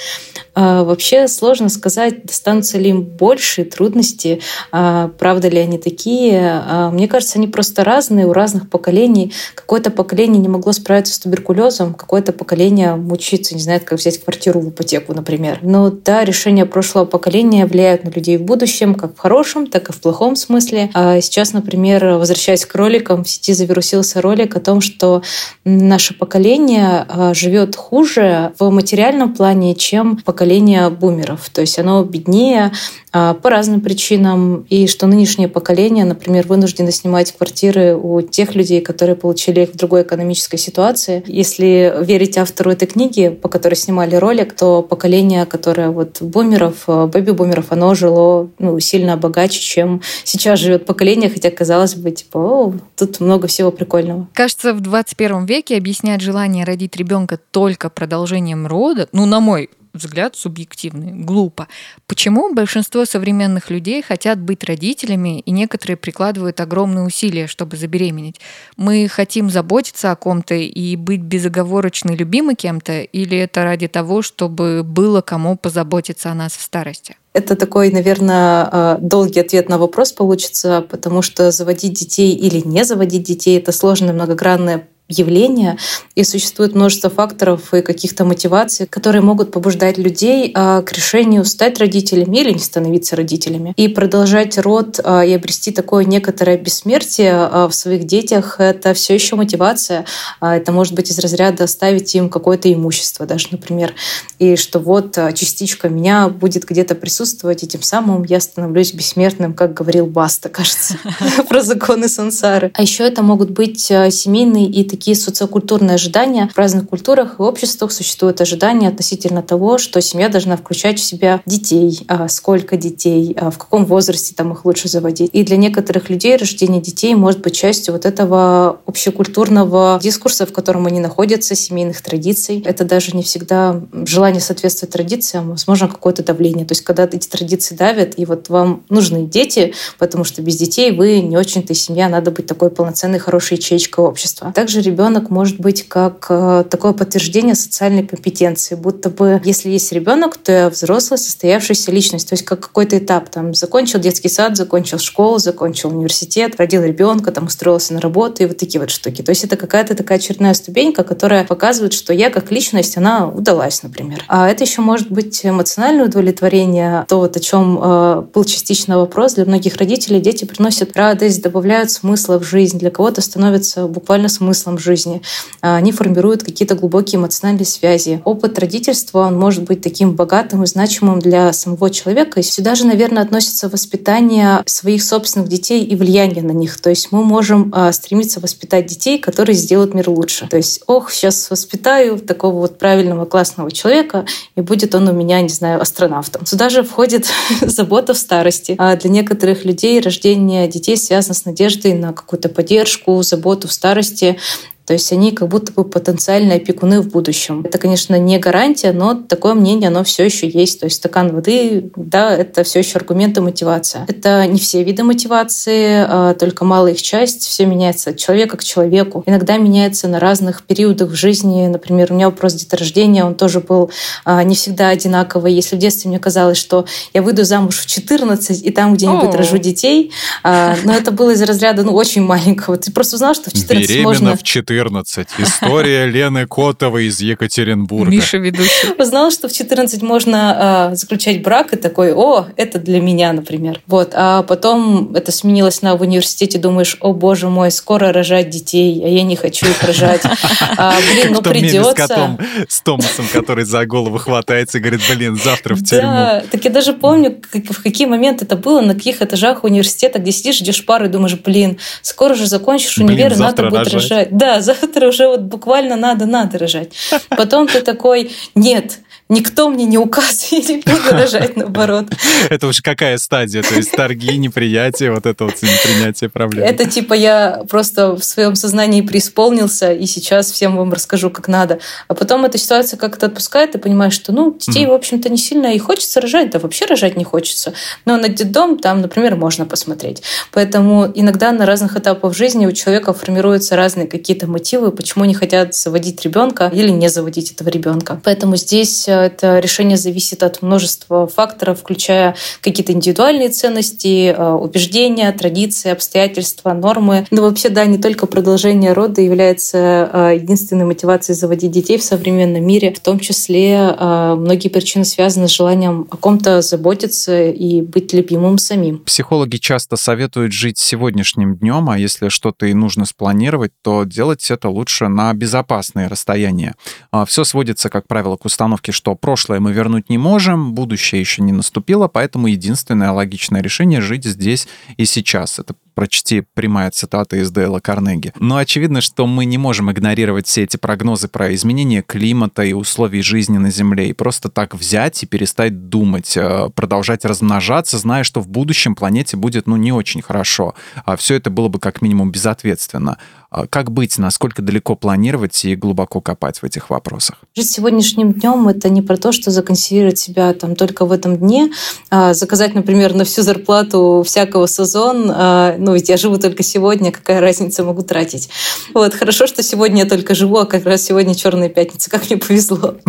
А, 0.54 0.84
вообще 0.84 1.28
сложно 1.28 1.68
сказать, 1.68 2.26
достанутся 2.26 2.78
ли 2.78 2.90
им 2.90 3.04
большие 3.04 3.66
трудности, 3.66 4.42
а, 4.72 5.10
правда 5.26 5.48
ли 5.48 5.58
они 5.58 5.80
такие. 5.80 6.62
А, 6.68 6.92
мне 6.92 7.08
кажется, 7.08 7.40
они 7.40 7.48
просто 7.48 7.84
разные 7.84 8.28
у 8.28 8.32
разных 8.32 8.70
поколений. 8.70 9.34
Какое-то 9.56 9.90
поколение 9.90 10.40
не 10.40 10.48
могло 10.48 10.72
справиться 10.72 11.16
с 11.16 11.18
туберкулезом, 11.18 11.96
какое-то 11.96 12.32
поколение 12.32 12.94
мучится, 12.94 13.56
не 13.56 13.62
знает, 13.62 13.86
как 13.86 13.98
взять 13.98 14.24
квартиру 14.24 14.60
в 14.60 14.70
ипотеку, 14.70 15.16
например. 15.16 15.58
Но 15.64 15.90
да, 15.90 16.24
решения 16.24 16.68
прошлого 16.68 17.06
поколения 17.06 17.66
влияют 17.66 18.04
на 18.04 18.10
людей 18.10 18.38
в 18.38 18.44
будущем, 18.44 18.94
как 18.94 19.16
в 19.16 19.18
хорошем, 19.18 19.66
так 19.66 19.90
и 19.90 19.94
в 19.94 20.00
плохом 20.00 20.36
смысле. 20.36 20.92
А 20.94 21.20
сейчас, 21.22 21.54
например, 21.54 22.06
возвращаясь 22.06 22.64
к 22.64 22.76
роликам, 22.76 23.24
в 23.24 23.28
сети 23.28 23.54
завирусился 23.54 24.22
ролик 24.22 24.56
о 24.56 24.60
том, 24.60 24.80
что 24.80 25.24
наше 25.64 26.14
поколение 26.14 27.08
живет 27.34 27.76
хуже 27.76 28.54
в 28.60 28.70
материальном 28.70 29.34
плане, 29.34 29.74
чем 29.74 30.18
поколение 30.18 30.92
бумеров. 30.92 31.50
То 31.50 31.62
есть 31.62 31.80
оно 31.80 32.04
беднее, 32.04 32.72
а, 33.18 33.34
по 33.34 33.50
разным 33.50 33.80
причинам, 33.80 34.66
и 34.70 34.88
что 34.88 35.08
нынешнее 35.16 35.48
поколение, 35.48 36.04
например, 36.04 36.46
вынуждено 36.48 36.92
снимать 36.92 37.32
квартиры 37.32 37.96
у 37.96 38.22
тех 38.22 38.54
людей, 38.54 38.82
которые 38.82 39.16
получили 39.16 39.62
их 39.62 39.70
в 39.72 39.78
другой 39.78 40.02
экономической 40.04 40.58
ситуации. 40.58 41.24
Если 41.26 41.94
верить 42.02 42.38
автору 42.38 42.72
этой 42.72 42.88
книги, 42.88 43.30
по 43.30 43.48
которой 43.48 43.76
снимали 43.76 44.16
ролик, 44.16 44.54
то 44.54 44.82
поколение, 44.82 45.46
которое 45.46 45.90
вот 45.90 46.22
бумеров, 46.22 46.84
э, 46.88 47.06
бэби-бумеров, 47.06 47.68
оно 47.70 47.96
жило 47.96 48.50
ну, 48.60 48.80
сильно 48.80 49.16
богаче, 49.16 49.60
чем 49.60 50.02
сейчас 50.24 50.60
живет 50.60 50.86
поколение, 50.86 51.30
хотя 51.30 51.50
казалось 51.50 51.96
бы, 51.96 52.12
типа, 52.12 52.38
о, 52.38 52.74
тут 52.98 53.20
много 53.20 53.48
всего 53.48 53.72
прикольного. 53.72 54.28
Кажется, 54.34 54.74
в 54.74 54.82
21 54.82 55.46
веке 55.46 55.78
объяснять 55.78 56.22
желание 56.22 56.66
родить 56.66 56.96
ребенка 56.98 57.40
только 57.52 57.90
продолжением 57.90 58.68
рода, 58.68 59.08
ну, 59.12 59.26
на 59.26 59.40
мой 59.40 59.70
взгляд 59.96 60.36
субъективный, 60.36 61.12
глупо. 61.12 61.68
Почему 62.08 62.54
большинство 62.54 63.06
современных 63.06 63.70
людей 63.70 64.02
хотят 64.02 64.40
быть 64.40 64.64
родителями, 64.64 65.40
и 65.40 65.52
некоторые 65.52 65.98
прикладывают 65.98 66.60
огромные 66.62 67.06
усилия, 67.06 67.48
чтобы 67.48 67.78
забеременеть? 67.78 68.40
Мы 68.78 69.08
хотим 69.08 69.50
заботиться 69.50 70.12
о 70.12 70.16
ком-то 70.16 70.56
и 70.56 70.96
быть 70.96 71.22
безоговорочно 71.22 72.12
любимы 72.12 72.56
кем-то, 72.56 73.02
или 73.02 73.38
это 73.38 73.64
ради 73.64 73.88
того, 73.88 74.22
чтобы 74.22 74.84
было 74.84 75.22
кому 75.22 75.58
позаботиться 75.58 76.32
о 76.32 76.36
нас 76.36 76.54
в 76.56 76.62
старости? 76.62 77.18
Это 77.34 77.58
такой, 77.58 77.92
наверное, 77.92 78.70
э, 78.72 78.98
долгий 79.02 79.42
ответ 79.42 79.68
на 79.68 79.78
вопрос 79.78 80.14
получится, 80.14 80.86
потому 80.90 81.22
что 81.22 81.52
заводить 81.52 81.94
детей 81.94 82.34
или 82.34 82.66
не 82.66 82.86
заводить 82.86 83.24
детей— 83.24 83.58
это 83.60 83.74
сложная 83.74 84.14
многогранная 84.14 84.88
явление, 85.08 85.78
и 86.16 86.24
существует 86.24 86.74
множество 86.74 87.12
факторов 87.12 87.74
и 87.74 87.82
каких-то 87.82 88.26
мотиваций, 88.26 88.88
которые 88.88 89.22
могут 89.22 89.52
побуждать 89.52 90.00
людей 90.00 90.52
а, 90.56 90.82
к 90.82 90.92
решению 90.94 91.46
стать 91.46 91.80
родителями 91.80 92.38
или 92.38 92.52
не 92.52 92.60
становиться 92.60 93.16
родителями. 93.16 93.74
И 93.78 93.88
продолжать 93.88 94.58
род 94.58 95.00
а, 95.04 95.24
и 95.24 95.34
обрести 95.34 95.72
такое 95.72 96.06
некоторое 96.06 96.58
бессмертие 96.58 97.34
а, 97.34 97.68
в 97.68 97.76
своих 97.76 98.06
детях— 98.06 98.56
это 98.60 98.96
все 98.96 99.14
еще 99.14 99.36
мотивация. 99.36 100.06
Это 100.42 100.72
может 100.72 100.94
быть 100.94 101.12
из 101.12 101.20
разряда 101.20 101.66
оставить 101.66 102.16
им 102.16 102.30
какое-то 102.30 102.74
имущество 102.74 103.28
даже, 103.28 103.50
например. 103.52 103.94
И 104.40 104.56
что 104.56 104.80
вот 104.80 105.18
частичка 105.36 105.88
меня 105.88 106.30
будет 106.30 106.66
где-то 106.66 106.96
присутствовать, 106.96 107.62
и 107.64 107.68
тем 107.68 107.84
самым 107.84 108.24
я 108.24 108.40
становлюсь 108.40 108.94
бессмертным, 108.94 109.54
как 109.54 109.74
говорил 109.74 110.08
Баста, 110.08 110.50
кажется, 110.50 110.98
про 111.50 111.62
законы 111.62 112.10
сансары. 112.10 112.72
А 112.74 112.82
еще 112.82 113.04
это 113.04 113.22
могут 113.22 113.52
быть 113.52 113.82
семейные 113.82 114.66
и 114.66 114.95
такие 114.96 115.18
социокультурные 115.18 115.96
ожидания. 115.96 116.50
В 116.54 116.58
разных 116.58 116.88
культурах 116.88 117.36
и 117.38 117.42
обществах 117.42 117.92
существуют 117.92 118.40
ожидания 118.40 118.88
относительно 118.88 119.42
того, 119.42 119.78
что 119.78 120.00
семья 120.00 120.30
должна 120.30 120.56
включать 120.56 121.00
в 121.00 121.04
себя 121.04 121.42
детей, 121.46 122.06
а 122.08 122.30
сколько 122.30 122.78
детей, 122.78 123.36
а 123.38 123.52
в 123.52 123.58
каком 123.58 123.86
возрасте 123.86 124.34
там 124.34 124.54
их 124.54 124.64
лучше 124.64 124.88
заводить. 124.88 125.30
И 125.34 125.44
для 125.44 125.58
некоторых 125.58 126.10
людей 126.10 126.38
рождение 126.38 126.82
детей 126.82 127.14
может 127.14 127.42
быть 127.42 127.54
частью 127.54 127.94
вот 127.94 128.06
этого 128.06 128.80
общекультурного 128.86 130.00
дискурса, 130.02 130.46
в 130.46 130.54
котором 130.54 130.86
они 130.86 131.02
находятся, 131.02 131.56
семейных 131.56 132.02
традиций. 132.02 132.64
Это 132.66 132.86
даже 132.86 133.12
не 133.18 133.24
всегда 133.24 133.82
желание 134.06 134.40
соответствовать 134.40 134.94
традициям, 134.94 135.50
возможно, 135.50 135.90
какое-то 135.90 136.24
давление. 136.24 136.66
То 136.66 136.72
есть 136.72 136.84
когда 136.86 137.04
эти 137.04 137.28
традиции 137.28 137.76
давят, 137.76 138.14
и 138.18 138.26
вот 138.26 138.48
вам 138.48 138.84
нужны 138.88 139.26
дети, 139.26 139.74
потому 140.00 140.24
что 140.24 140.42
без 140.42 140.56
детей 140.56 140.92
вы 140.92 141.20
не 141.20 141.36
очень-то 141.36 141.74
семья, 141.74 142.08
надо 142.08 142.32
быть 142.32 142.46
такой 142.46 142.70
полноценной, 142.70 143.20
хорошей 143.20 143.58
ячейкой 143.58 144.06
общества. 144.06 144.54
Также 144.56 144.85
ребенок 144.86 145.30
может 145.30 145.60
быть 145.60 145.88
как 145.88 146.28
э, 146.30 146.64
такое 146.70 146.94
подтверждение 146.94 147.56
социальной 147.56 148.06
компетенции, 148.06 148.76
будто 148.76 149.10
бы 149.10 149.42
если 149.44 149.70
есть 149.70 149.92
ребенок, 149.92 150.38
то 150.38 150.52
я 150.52 150.70
взрослая 150.70 151.18
состоявшаяся 151.18 151.92
личность, 151.92 152.30
то 152.30 152.34
есть 152.34 152.46
как 152.46 152.60
какой-то 152.60 152.98
этап, 152.98 153.30
там, 153.30 153.54
закончил 153.54 154.00
детский 154.00 154.30
сад, 154.30 154.58
закончил 154.58 155.00
школу, 155.00 155.38
закончил 155.38 155.90
университет, 155.90 156.56
родил 156.58 156.84
ребенка, 156.84 157.32
там, 157.32 157.46
устроился 157.46 157.94
на 157.94 158.02
работу 158.02 158.44
и 158.44 158.46
вот 158.46 158.58
такие 158.58 158.80
вот 158.80 158.90
штуки. 158.90 159.22
То 159.22 159.32
есть 159.32 159.44
это 159.44 159.56
какая-то 159.58 159.96
такая 159.96 160.18
очередная 160.18 160.54
ступенька, 160.54 161.04
которая 161.04 161.44
показывает, 161.44 161.94
что 161.94 162.14
я 162.14 162.30
как 162.30 162.52
личность, 162.52 162.98
она 162.98 163.28
удалась, 163.28 163.84
например. 163.84 164.24
А 164.28 164.50
это 164.50 164.64
еще 164.64 164.82
может 164.82 165.12
быть 165.12 165.46
эмоциональное 165.46 166.06
удовлетворение, 166.06 167.06
то 167.08 167.20
вот 167.20 167.36
о 167.36 167.40
чем 167.40 167.80
э, 167.82 168.24
был 168.34 168.44
частично 168.44 168.98
вопрос. 168.98 169.34
Для 169.34 169.46
многих 169.46 169.78
родителей 169.78 170.20
дети 170.20 170.46
приносят 170.46 170.96
радость, 170.96 171.42
добавляют 171.42 171.92
смысла 171.92 172.40
в 172.40 172.44
жизнь, 172.44 172.78
для 172.80 172.92
кого-то 172.92 173.22
становится 173.22 173.88
буквально 173.88 174.30
смыслом 174.30 174.75
смыслом 174.76 174.80
жизни. 174.80 175.22
А, 175.62 175.78
они 175.78 175.92
формируют 175.92 176.44
какие-то 176.44 176.76
глубокие 176.76 177.20
эмоциональные 177.20 177.66
связи. 177.66 178.22
Опыт 178.26 178.60
родительства, 178.60 179.28
он 179.28 179.38
может 179.38 179.64
быть 179.64 179.82
таким 179.82 180.16
богатым 180.16 180.64
и 180.64 180.68
значимым 180.68 181.20
для 181.20 181.54
самого 181.54 181.90
человека. 181.90 182.40
И 182.40 182.44
сюда 182.44 182.76
же, 182.76 182.86
наверное, 182.86 183.24
относится 183.24 183.70
воспитание 183.70 184.62
своих 184.66 185.04
собственных 185.04 185.50
детей 185.50 185.84
и 185.84 185.96
влияние 185.96 186.44
на 186.44 186.52
них. 186.52 186.80
То 186.80 186.90
есть 186.90 187.12
мы 187.12 187.24
можем 187.24 187.72
а, 187.74 187.92
стремиться 187.92 188.40
воспитать 188.40 188.86
детей, 188.88 189.20
которые 189.20 189.56
сделают 189.56 189.94
мир 189.94 190.10
лучше. 190.10 190.48
То 190.48 190.58
есть, 190.58 190.82
ох, 190.88 191.12
сейчас 191.12 191.50
воспитаю 191.50 192.20
такого 192.20 192.60
вот 192.60 192.78
правильного, 192.78 193.26
классного 193.26 193.72
человека, 193.72 194.26
и 194.56 194.62
будет 194.62 194.96
он 194.96 195.08
у 195.08 195.14
меня, 195.14 195.42
не 195.42 195.50
знаю, 195.50 195.82
астронавтом. 195.82 196.46
Сюда 196.46 196.70
же 196.70 196.84
входит 196.84 197.28
забота 197.62 198.14
в 198.14 198.18
старости. 198.18 198.76
А 198.78 198.96
для 198.96 199.10
некоторых 199.10 199.66
людей 199.66 200.00
рождение 200.00 200.68
детей 200.68 200.98
связано 200.98 201.34
с 201.34 201.46
надеждой 201.46 201.94
на 201.94 202.14
какую-то 202.14 202.50
поддержку, 202.50 203.22
заботу 203.24 203.68
в 203.68 203.74
старости. 203.74 204.38
То 204.86 204.94
есть 204.94 205.12
они 205.12 205.32
как 205.32 205.48
будто 205.48 205.72
бы 205.72 205.84
потенциальные 205.84 206.58
опекуны 206.58 207.02
в 207.02 207.08
будущем. 207.08 207.62
Это, 207.64 207.78
конечно, 207.78 208.18
не 208.20 208.38
гарантия, 208.38 208.92
но 208.92 209.16
такое 209.16 209.56
мнение, 209.56 209.88
оно 209.88 210.04
все 210.04 210.26
еще 210.26 210.48
есть. 210.48 210.80
То 210.80 210.86
есть 210.86 210.98
стакан 210.98 211.34
воды, 211.34 211.90
да, 211.96 212.36
это 212.36 212.64
все 212.64 212.80
еще 212.80 212.98
аргумент 212.98 213.38
и 213.38 213.42
мотивация. 213.42 214.06
Это 214.08 214.46
не 214.46 214.60
все 214.60 214.84
виды 214.84 215.04
мотивации, 215.04 216.06
а 216.08 216.36
только 216.36 216.66
малая 216.66 216.94
их 216.94 217.02
часть. 217.02 217.44
Все 217.46 217.66
меняется 217.66 218.12
от 218.12 218.18
человека 218.18 218.58
к 218.58 218.64
человеку. 218.64 219.24
Иногда 219.26 219.58
меняется 219.58 220.08
на 220.08 220.20
разных 220.20 220.64
периодах 220.64 221.10
в 221.10 221.16
жизни. 221.16 221.66
Например, 221.68 222.12
у 222.12 222.16
меня 222.16 222.30
вопрос 222.30 222.54
деторождения, 222.54 223.26
он 223.26 223.36
тоже 223.36 223.62
был 223.62 223.90
а, 224.24 224.44
не 224.44 224.54
всегда 224.54 224.90
одинаковый. 224.90 225.54
Если 225.54 225.76
в 225.76 225.80
детстве 225.80 226.10
мне 226.10 226.20
казалось, 226.20 226.58
что 226.58 226.86
я 227.14 227.24
выйду 227.24 227.44
замуж 227.44 227.80
в 227.80 227.86
14 227.88 228.64
и 228.64 228.72
там 228.72 228.94
где-нибудь 228.94 229.34
oh. 229.34 229.38
рожу 229.38 229.58
детей, 229.58 230.12
а, 230.44 230.76
но 230.84 230.94
это 230.94 231.12
было 231.12 231.32
из 231.32 231.42
разряда 231.42 231.84
ну, 231.84 231.94
очень 231.94 232.22
маленького. 232.22 232.78
Ты 232.78 232.92
просто 232.92 233.16
узнал, 233.16 233.34
что 233.34 233.50
в 233.50 233.54
14 233.54 233.90
Беременна 233.90 234.10
можно... 234.10 234.36
в 234.36 234.44
14 234.44 234.75
14. 234.76 235.28
История 235.38 236.06
Лены 236.12 236.46
Котовой 236.48 237.06
из 237.06 237.22
Екатеринбурга. 237.22 238.12
Миша 238.12 238.38
ведущий. 238.38 238.94
Узнала, 238.98 239.32
что 239.32 239.48
в 239.48 239.54
14 239.54 240.02
можно 240.02 240.90
э, 240.92 240.96
заключать 240.96 241.42
брак, 241.42 241.74
и 241.74 241.78
такой, 241.78 242.14
о, 242.14 242.48
это 242.58 242.78
для 242.80 243.00
меня, 243.00 243.32
например. 243.32 243.82
Вот. 243.88 244.12
А 244.14 244.44
потом 244.44 245.14
это 245.16 245.32
сменилось 245.32 245.82
на 245.82 245.96
в 245.96 246.02
университете, 246.02 246.58
думаешь, 246.58 246.98
о, 247.00 247.14
боже 247.14 247.48
мой, 247.48 247.72
скоро 247.72 248.12
рожать 248.12 248.50
детей, 248.50 249.02
а 249.04 249.08
я 249.08 249.24
не 249.24 249.36
хочу 249.36 249.66
их 249.66 249.82
рожать. 249.84 250.24
А, 250.78 250.96
блин, 251.14 251.34
ну 251.34 251.42
придется. 251.42 251.92
с 251.92 251.94
котом, 251.94 252.40
с 252.68 252.82
Томасом, 252.82 253.26
который 253.32 253.66
за 253.66 253.86
голову 253.86 254.18
хватается 254.18 254.78
и 254.78 254.82
говорит, 254.82 255.02
блин, 255.10 255.38
завтра 255.42 255.76
в 255.76 255.84
тюрьму. 255.84 256.08
Да, 256.12 256.44
так 256.52 256.66
я 256.66 256.70
даже 256.72 256.94
помню, 256.94 257.40
в 257.52 257.82
какие 257.82 258.08
моменты 258.08 258.46
это 258.46 258.58
было, 258.58 258.82
на 258.82 258.94
каких 258.94 259.22
этажах 259.22 259.64
университета, 259.64 260.20
где 260.20 260.32
сидишь, 260.32 260.58
ждешь 260.58 260.86
пары 260.86 261.06
и 261.06 261.10
думаешь, 261.10 261.36
блин, 261.36 261.78
скоро 262.02 262.34
же 262.36 262.46
закончишь 262.46 262.98
универ, 262.98 263.38
надо 263.38 263.70
будет 263.70 263.88
рожать. 263.88 264.36
Да, 264.36 264.62
завтра 264.66 265.08
уже 265.08 265.28
вот 265.28 265.42
буквально 265.42 265.96
надо-надо 265.96 266.58
рожать. 266.58 266.94
Потом 267.30 267.68
ты 267.68 267.82
такой, 267.82 268.32
нет, 268.56 269.00
никто 269.30 269.70
мне 269.70 269.86
не 269.86 269.98
указывает, 269.98 270.70
не 270.70 270.78
буду 270.78 271.12
рожать, 271.12 271.56
наоборот. 271.58 272.06
Это 272.50 272.68
уж 272.68 272.82
какая 272.82 273.18
стадия? 273.18 273.64
То 273.64 273.76
есть 273.76 273.92
торги, 273.92 274.38
неприятие, 274.38 275.12
вот 275.12 275.26
это 275.26 275.46
вот 275.46 275.56
непринятие 275.62 276.30
проблем. 276.30 276.64
Это 276.64 276.86
типа 276.86 277.14
я 277.14 277.64
просто 277.70 278.16
в 278.16 278.24
своем 278.24 278.56
сознании 278.56 279.02
преисполнился, 279.02 279.92
и 279.92 280.06
сейчас 280.06 280.52
всем 280.52 280.78
вам 280.78 280.94
расскажу, 280.94 281.30
как 281.30 281.48
надо. 281.48 281.80
А 282.08 282.14
потом 282.14 282.46
эта 282.46 282.58
ситуация 282.58 282.98
как-то 282.98 283.26
отпускает, 283.26 283.76
и 283.76 283.80
понимаешь, 283.80 284.14
что, 284.14 284.32
ну, 284.32 284.54
детей, 284.54 284.86
в 284.86 284.94
общем-то, 284.94 285.30
не 285.30 285.38
сильно 285.38 285.74
и 285.74 285.80
хочется 285.80 286.22
рожать, 286.22 286.52
да 286.52 286.60
вообще 286.60 286.86
рожать 286.86 287.18
не 287.18 287.24
хочется. 287.24 287.74
Но 288.06 288.18
на 288.18 288.30
детдом 288.30 288.78
там, 288.78 289.02
например, 289.02 289.36
можно 289.36 289.66
посмотреть. 289.66 290.22
Поэтому 290.52 291.12
иногда 291.14 291.52
на 291.52 291.66
разных 291.66 291.98
этапах 291.98 292.36
жизни 292.36 292.68
у 292.68 292.72
человека 292.72 293.14
формируются 293.14 293.76
разные 293.76 294.08
какие-то 294.08 294.48
мотивы, 294.48 294.92
почему 294.92 295.24
они 295.24 295.34
хотят 295.34 295.74
заводить 295.74 296.24
ребенка 296.24 296.72
или 296.74 296.90
не 296.90 297.10
заводить 297.10 297.52
этого 297.52 297.70
ребенка. 297.70 298.22
Поэтому 298.24 298.56
здесь 298.56 299.08
это 299.24 299.60
решение 299.60 299.98
зависит 299.98 300.44
от 300.44 300.62
множества 300.62 301.28
факторов, 301.28 301.80
включая 301.80 302.36
какие-то 302.62 302.94
индивидуальные 302.94 303.50
ценности, 303.50 304.34
э, 304.36 304.52
убеждения, 304.52 305.32
традиции, 305.32 305.92
обстоятельства, 305.92 306.74
нормы. 306.74 307.26
Но 307.32 307.44
вообще, 307.44 307.70
да, 307.70 307.86
не 307.86 307.98
только 307.98 308.26
продолжение 308.28 308.94
рода 308.94 309.22
является 309.22 310.10
э, 310.12 310.36
единственной 310.36 310.86
мотивацией 310.86 311.36
заводить 311.36 311.72
детей 311.72 311.98
в 311.98 312.04
современном 312.04 312.66
мире, 312.66 312.94
в 312.94 313.00
том 313.00 313.20
числе 313.20 313.96
э, 313.98 314.36
многие 314.38 314.70
причины 314.70 315.06
связаны 315.06 315.48
с 315.48 315.52
желанием 315.52 316.08
о 316.10 316.18
ком-то 316.18 316.62
заботиться 316.62 317.50
и 317.50 317.82
быть 317.82 318.14
любимым 318.14 318.58
самим. 318.58 319.00
Психологи 319.00 319.58
часто 319.58 319.96
советуют 319.96 320.52
жить 320.52 320.78
сегодняшним 320.78 321.56
днем, 321.56 321.90
а 321.90 321.98
если 321.98 322.30
что-то 322.30 322.66
и 322.66 322.74
нужно 322.74 323.06
спланировать, 323.06 323.72
то 323.82 324.04
делать 324.04 324.50
это 324.50 324.70
лучше 324.70 325.08
на 325.08 325.34
безопасные 325.34 326.08
расстояния. 326.08 326.76
А, 327.12 327.26
Все 327.26 327.44
сводится, 327.44 327.90
как 327.90 328.08
правило, 328.08 328.38
к 328.38 328.46
установке, 328.46 328.92
что 328.92 329.05
прошлое 329.14 329.60
мы 329.60 329.72
вернуть 329.74 330.10
не 330.10 330.18
можем, 330.18 330.74
будущее 330.74 331.20
еще 331.20 331.44
не 331.44 331.52
наступило, 331.52 332.08
поэтому 332.08 332.48
единственное 332.48 333.12
логичное 333.12 333.62
решение— 333.62 334.02
жить 334.02 334.26
здесь 334.26 334.68
и 334.98 335.06
сейчас. 335.06 335.60
Это 335.60 335.76
прочти 335.96 336.44
прямая 336.54 336.92
цитата 336.92 337.38
из 337.38 337.50
Дейла 337.50 337.80
Карнеги. 337.80 338.34
Но 338.40 338.58
очевидно, 338.58 339.02
что 339.02 339.26
мы 339.26 339.46
не 339.46 339.58
можем 339.58 339.92
игнорировать 339.92 340.46
все 340.48 340.64
эти 340.64 340.78
прогнозы 340.78 341.28
про 341.28 341.54
изменение 341.56 342.04
климата 342.04 342.64
и 342.64 342.74
условий 342.74 343.22
жизни 343.22 343.58
на 343.58 343.72
Земле 343.72 344.10
и 344.10 344.14
просто 344.14 344.50
так 344.50 344.76
взять 344.76 345.24
и 345.24 345.26
перестать 345.26 345.90
думать, 345.90 346.36
э, 346.38 346.70
продолжать 346.76 347.26
размножаться, 347.26 347.98
зная, 347.98 348.24
что 348.24 348.42
в 348.42 348.48
будущем 348.48 348.96
планете 348.96 349.38
будет, 349.38 349.66
ну, 349.68 349.78
не 349.78 349.92
очень 349.92 350.22
хорошо. 350.22 350.76
А 351.06 351.16
все 351.16 351.36
это 351.36 351.50
было 351.50 351.70
бы 351.70 351.80
как 351.80 352.02
минимум 352.02 352.32
безответственно. 352.32 353.18
А 353.56 353.68
Как 353.68 353.90
быть, 353.90 354.18
насколько 354.18 354.62
далеко 354.62 354.96
планировать 354.96 355.64
и 355.64 355.76
глубоко 355.76 356.20
копать 356.20 356.60
в 356.60 356.66
этих 356.66 356.90
вопросах? 356.90 357.38
Жить 357.56 357.72
сегодняшним 357.72 358.34
днем 358.34 358.68
это 358.68 358.90
не 358.90 359.02
про 359.02 359.16
то, 359.16 359.32
что 359.32 359.50
законсервировать 359.50 360.20
себя 360.20 360.54
там 360.54 360.76
только 360.76 361.06
в 361.06 361.12
этом 361.14 361.38
дне, 361.38 361.72
а 362.10 362.34
заказать, 362.34 362.76
например, 362.76 363.14
на 363.14 363.24
всю 363.24 363.44
зарплату 363.44 364.24
всякого 364.26 364.68
сезон, 364.68 365.32
а, 365.34 365.78
ну 365.86 365.94
ведь 365.94 366.10
я 366.10 366.18
живу 366.18 366.38
только 366.38 366.64
сегодня, 366.64 367.12
какая 367.12 367.40
разница, 367.40 367.84
могу 367.84 368.02
тратить. 368.02 368.50
Вот, 368.94 369.14
хорошо, 369.14 369.46
что 369.46 369.62
сегодня 369.62 370.04
я 370.04 370.10
только 370.10 370.34
живу, 370.34 370.58
а 370.58 370.66
как 370.66 370.86
раз 370.86 371.04
сегодня 371.04 371.36
черная 371.36 371.70
пятница, 371.70 372.10
как 372.10 372.30
мне 372.30 372.38
повезло. 372.38 372.96